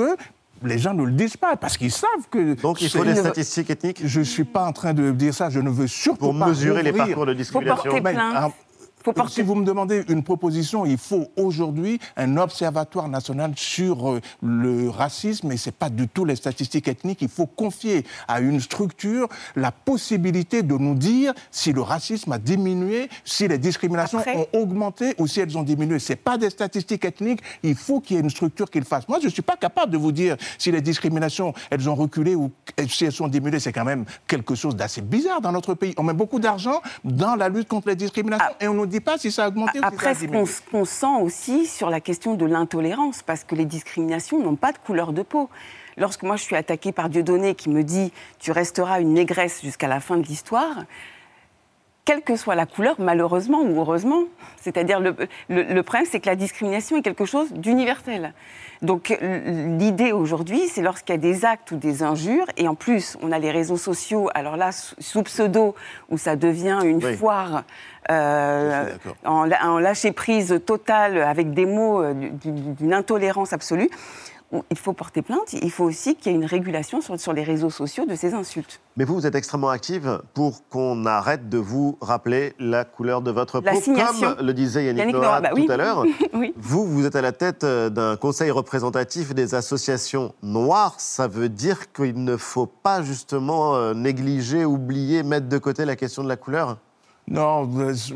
[0.63, 2.55] les gens ne le disent pas parce qu'ils savent que.
[2.55, 5.51] Donc il faut des statistiques ethniques Je ne suis pas en train de dire ça,
[5.51, 6.39] je ne veux surtout Pour pas.
[6.41, 7.93] Pour mesurer les parcours de discrimination.
[9.29, 14.91] Si vous me demandez une proposition, il faut aujourd'hui un observatoire national sur euh, le
[14.91, 17.23] racisme, et ce n'est pas du tout les statistiques ethniques.
[17.23, 22.39] Il faut confier à une structure la possibilité de nous dire si le racisme a
[22.39, 25.99] diminué, si les discriminations ont augmenté ou si elles ont diminué.
[25.99, 28.85] Ce n'est pas des statistiques ethniques, il faut qu'il y ait une structure qui le
[28.85, 29.09] fasse.
[29.09, 32.35] Moi, je ne suis pas capable de vous dire si les discriminations, elles ont reculé
[32.35, 32.51] ou
[32.87, 33.61] si elles sont diminuées.
[33.61, 35.95] C'est quand même quelque chose d'assez bizarre dans notre pays.
[35.97, 38.63] On met beaucoup d'argent dans la lutte contre les discriminations ah.
[38.63, 40.39] et on nous dit pas si ça a augmenté ou si ça a diminué.
[40.39, 44.57] Après, ce qu'on sent aussi sur la question de l'intolérance, parce que les discriminations n'ont
[44.57, 45.49] pas de couleur de peau.
[45.97, 49.89] Lorsque moi je suis attaquée par Dieudonné qui me dit tu resteras une négresse jusqu'à
[49.89, 50.85] la fin de l'histoire,
[52.11, 54.25] quelle que soit la couleur, malheureusement ou heureusement.
[54.61, 55.15] C'est-à-dire, le,
[55.49, 58.35] le, problème, c'est que la discrimination est quelque chose d'universel.
[58.83, 63.17] Donc, l'idée aujourd'hui, c'est lorsqu'il y a des actes ou des injures, et en plus,
[63.23, 65.75] on a les réseaux sociaux, alors là, sous pseudo,
[66.09, 67.65] où ça devient une foire
[68.11, 68.89] euh,
[69.25, 73.91] en, en lâcher prise totale, avec des mots euh, d'une intolérance absolue
[74.71, 77.71] il faut porter plainte, il faut aussi qu'il y ait une régulation sur, les réseaux
[77.71, 78.81] sociaux de ces insultes.
[78.97, 83.31] Mais vous, vous êtes extrêmement active pour qu'on arrête de vous rappeler la couleur de
[83.31, 86.05] votre peau, comme le disait Yannick, Noah bah tout à l'heure.
[86.57, 90.95] Vous, vous êtes à la tête euh, d'un conseil représentatif des associations noires.
[90.99, 96.23] Ça veut dire qu'il ne faut pas justement négliger, oublier, mettre de côté la question
[96.25, 96.79] de la couleur?
[97.29, 97.71] Non,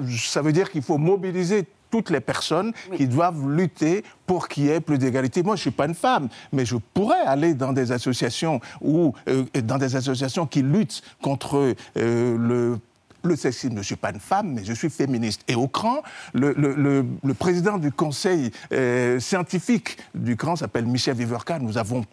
[0.09, 4.71] ça veut dire qu'il faut mobiliser toutes les personnes qui doivent lutter pour qu'il y
[4.71, 5.45] ait plus d'égalité.
[5.45, 9.15] Moi, je ne suis pas une femme, mais je pourrais aller dans des associations ou
[9.29, 12.79] euh, dans des associations qui luttent contre euh, le
[13.23, 13.75] le sexisme.
[13.75, 15.43] Je ne suis pas une femme, mais je suis féministe.
[15.49, 16.03] Et au CRAN,
[16.35, 17.05] le,
[17.39, 21.59] président du conseil euh, scientifique du CRAN s'appelle Michel Viverka.
[21.59, 22.05] Nous avons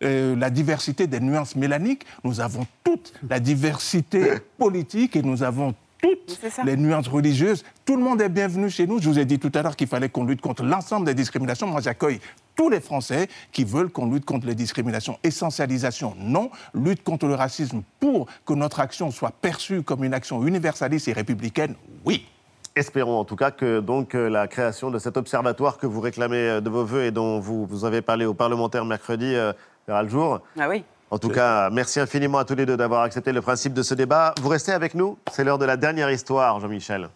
[0.00, 5.74] toute la diversité des nuances mélaniques, nous avons toute la diversité politique et nous avons
[6.00, 7.64] toutes les nuances religieuses.
[7.84, 9.00] Tout le monde est bienvenu chez nous.
[9.00, 11.66] Je vous ai dit tout à l'heure qu'il fallait qu'on lutte contre l'ensemble des discriminations.
[11.66, 12.20] Moi, j'accueille
[12.54, 15.18] tous les Français qui veulent qu'on lutte contre les discriminations.
[15.22, 16.50] Essentialisation, non.
[16.74, 21.12] Lutte contre le racisme pour que notre action soit perçue comme une action universaliste et
[21.12, 21.74] républicaine,
[22.04, 22.26] oui.
[22.74, 26.36] Espérons en tout cas que donc euh, la création de cet observatoire que vous réclamez
[26.36, 29.54] euh, de vos voeux et dont vous, vous avez parlé aux parlementaires mercredi euh,
[29.86, 30.40] verra le jour.
[30.58, 30.84] Ah oui.
[31.10, 33.94] En tout cas, merci infiniment à tous les deux d'avoir accepté le principe de ce
[33.94, 34.34] débat.
[34.40, 37.08] Vous restez avec nous C'est l'heure de la dernière histoire, Jean-Michel.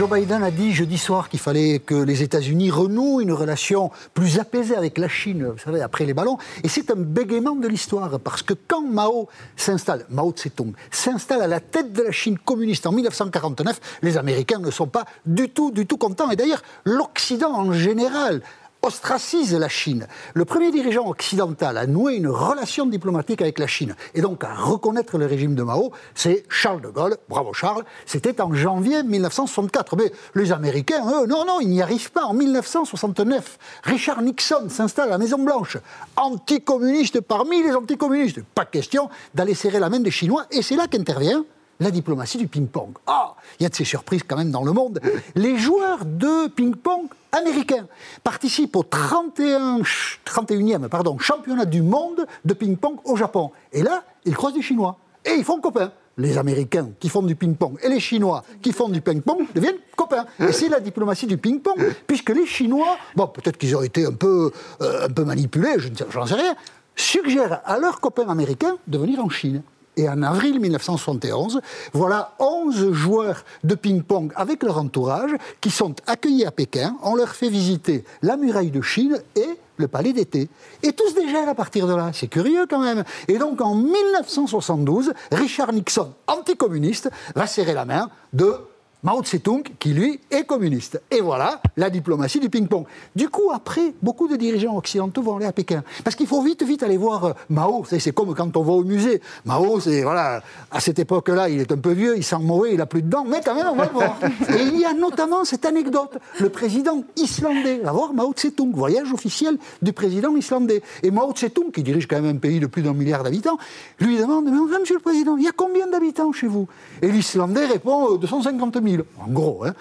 [0.00, 4.38] Joe Biden a dit jeudi soir qu'il fallait que les États-Unis renouent une relation plus
[4.38, 6.38] apaisée avec la Chine, vous savez, après les ballons.
[6.64, 11.46] Et c'est un bégaiement de l'histoire, parce que quand Mao s'installe, Mao Tse-tung, s'installe à
[11.46, 15.70] la tête de la Chine communiste en 1949, les Américains ne sont pas du tout,
[15.70, 16.30] du tout contents.
[16.30, 18.40] Et d'ailleurs, l'Occident en général
[18.82, 20.06] ostracise la Chine.
[20.34, 24.54] Le premier dirigeant occidental à nouer une relation diplomatique avec la Chine et donc à
[24.54, 27.16] reconnaître le régime de Mao, c'est Charles de Gaulle.
[27.28, 27.84] Bravo Charles.
[28.06, 29.96] C'était en janvier 1964.
[29.96, 32.24] Mais les Américains, eux, non, non, ils n'y arrivent pas.
[32.24, 35.78] En 1969, Richard Nixon s'installe à la Maison-Blanche,
[36.16, 38.42] anticommuniste parmi les anticommunistes.
[38.54, 40.46] Pas question d'aller serrer la main des Chinois.
[40.50, 41.44] Et c'est là qu'intervient
[41.80, 42.90] la diplomatie du ping-pong.
[43.06, 45.00] Ah, il y a de ces surprises quand même dans le monde.
[45.34, 47.86] Les joueurs de ping-pong américains
[48.22, 49.80] participent au 31,
[50.24, 53.50] 31e pardon, championnat du monde de ping-pong au Japon.
[53.72, 54.96] Et là, ils croisent des Chinois.
[55.24, 55.92] Et ils font copains.
[56.18, 60.26] Les Américains qui font du ping-pong et les Chinois qui font du ping-pong deviennent copains.
[60.38, 64.12] Et c'est la diplomatie du ping-pong, puisque les Chinois, bon, peut-être qu'ils ont été un
[64.12, 64.50] peu,
[64.82, 66.54] euh, un peu manipulés, je n'en sais rien,
[66.94, 69.62] suggèrent à leurs copains américains de venir en Chine.
[70.00, 71.60] Et en avril 1971,
[71.92, 76.96] voilà 11 joueurs de ping-pong avec leur entourage qui sont accueillis à Pékin.
[77.02, 80.48] On leur fait visiter la muraille de Chine et le palais d'été.
[80.82, 82.12] Et tous déjà à partir de là.
[82.14, 83.04] C'est curieux quand même.
[83.28, 88.54] Et donc en 1972, Richard Nixon, anticommuniste, va serrer la main de
[89.02, 91.00] Mao Tse-tung, qui lui est communiste.
[91.10, 92.84] Et voilà la diplomatie du ping-pong.
[93.16, 95.82] Du coup, après, beaucoup de dirigeants occidentaux vont aller à Pékin.
[96.04, 97.84] Parce qu'il faut vite, vite aller voir euh, Mao.
[97.88, 99.22] C'est comme quand on va au musée.
[99.46, 102.80] Mao, c'est, voilà, à cette époque-là, il est un peu vieux, il sent mauvais, il
[102.80, 104.18] a plus de dents, mais quand même, on va le voir.
[104.50, 106.18] Et il y a notamment cette anecdote.
[106.38, 110.82] Le président islandais va voir Mao Tse-tung, voyage officiel du président islandais.
[111.02, 113.56] Et Mao Tse-tung, qui dirige quand même un pays de plus d'un milliard d'habitants,
[113.98, 116.68] lui demande, mais monsieur le président, il y a combien d'habitants chez vous?
[117.00, 119.64] Et l'Islandais répond, euh, 250 000 en gros.
[119.64, 119.74] Hein.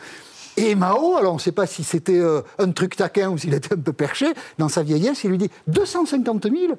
[0.58, 3.54] Et Mao, alors on ne sait pas si c'était euh, un truc taquin ou s'il
[3.54, 6.74] était un peu perché, dans sa vieillesse, il lui dit 250 000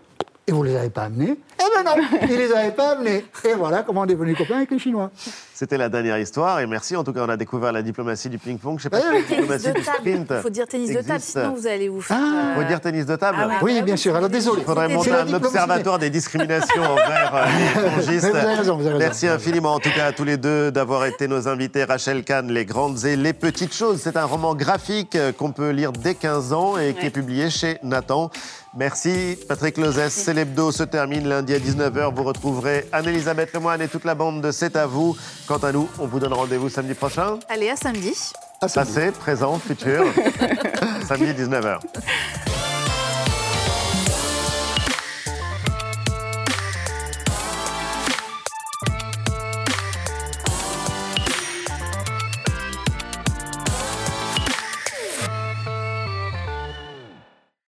[0.47, 3.25] et vous ne les avez pas amenés Eh ben non, il les avait pas amenés.
[3.45, 5.11] Et voilà comment on est devenu copain avec les Chinois.
[5.55, 6.97] C'était la dernière histoire et merci.
[6.97, 8.79] En tout cas, on a découvert la diplomatie du ping-pong.
[8.79, 10.27] Je sais pas si la diplomatie du sprint.
[10.31, 12.19] Il faut dire tennis de table, sinon vous allez vous faire.
[12.19, 13.39] Il faut dire tennis de table.
[13.41, 14.17] Ah, oui, bien sûr.
[14.17, 14.63] Alors désolé.
[14.63, 18.31] Il faudrait monter un observatoire des discriminations envers euh, les épongistes.
[18.31, 18.99] Vous avez raison, vous avez raison.
[18.99, 21.85] Merci infiniment, en tout cas, à tous les deux d'avoir été nos invités.
[21.85, 24.01] Rachel Kahn, Les grandes et les petites choses.
[24.03, 27.51] C'est un roman graphique euh, qu'on peut lire dès 15 ans et qui est publié
[27.51, 28.31] chez Nathan.
[28.77, 30.11] Merci Patrick Lozès.
[30.11, 32.15] C'est l'hebdo se termine lundi à 19h.
[32.15, 35.17] Vous retrouverez Anne-Elisabeth Lemoine et toute la bande de C'est à vous.
[35.49, 37.39] Quant à nous, on vous donne rendez-vous samedi prochain.
[37.49, 38.15] Allez, à samedi.
[38.61, 40.05] Passé, présent, futur.
[41.09, 41.81] samedi 19h.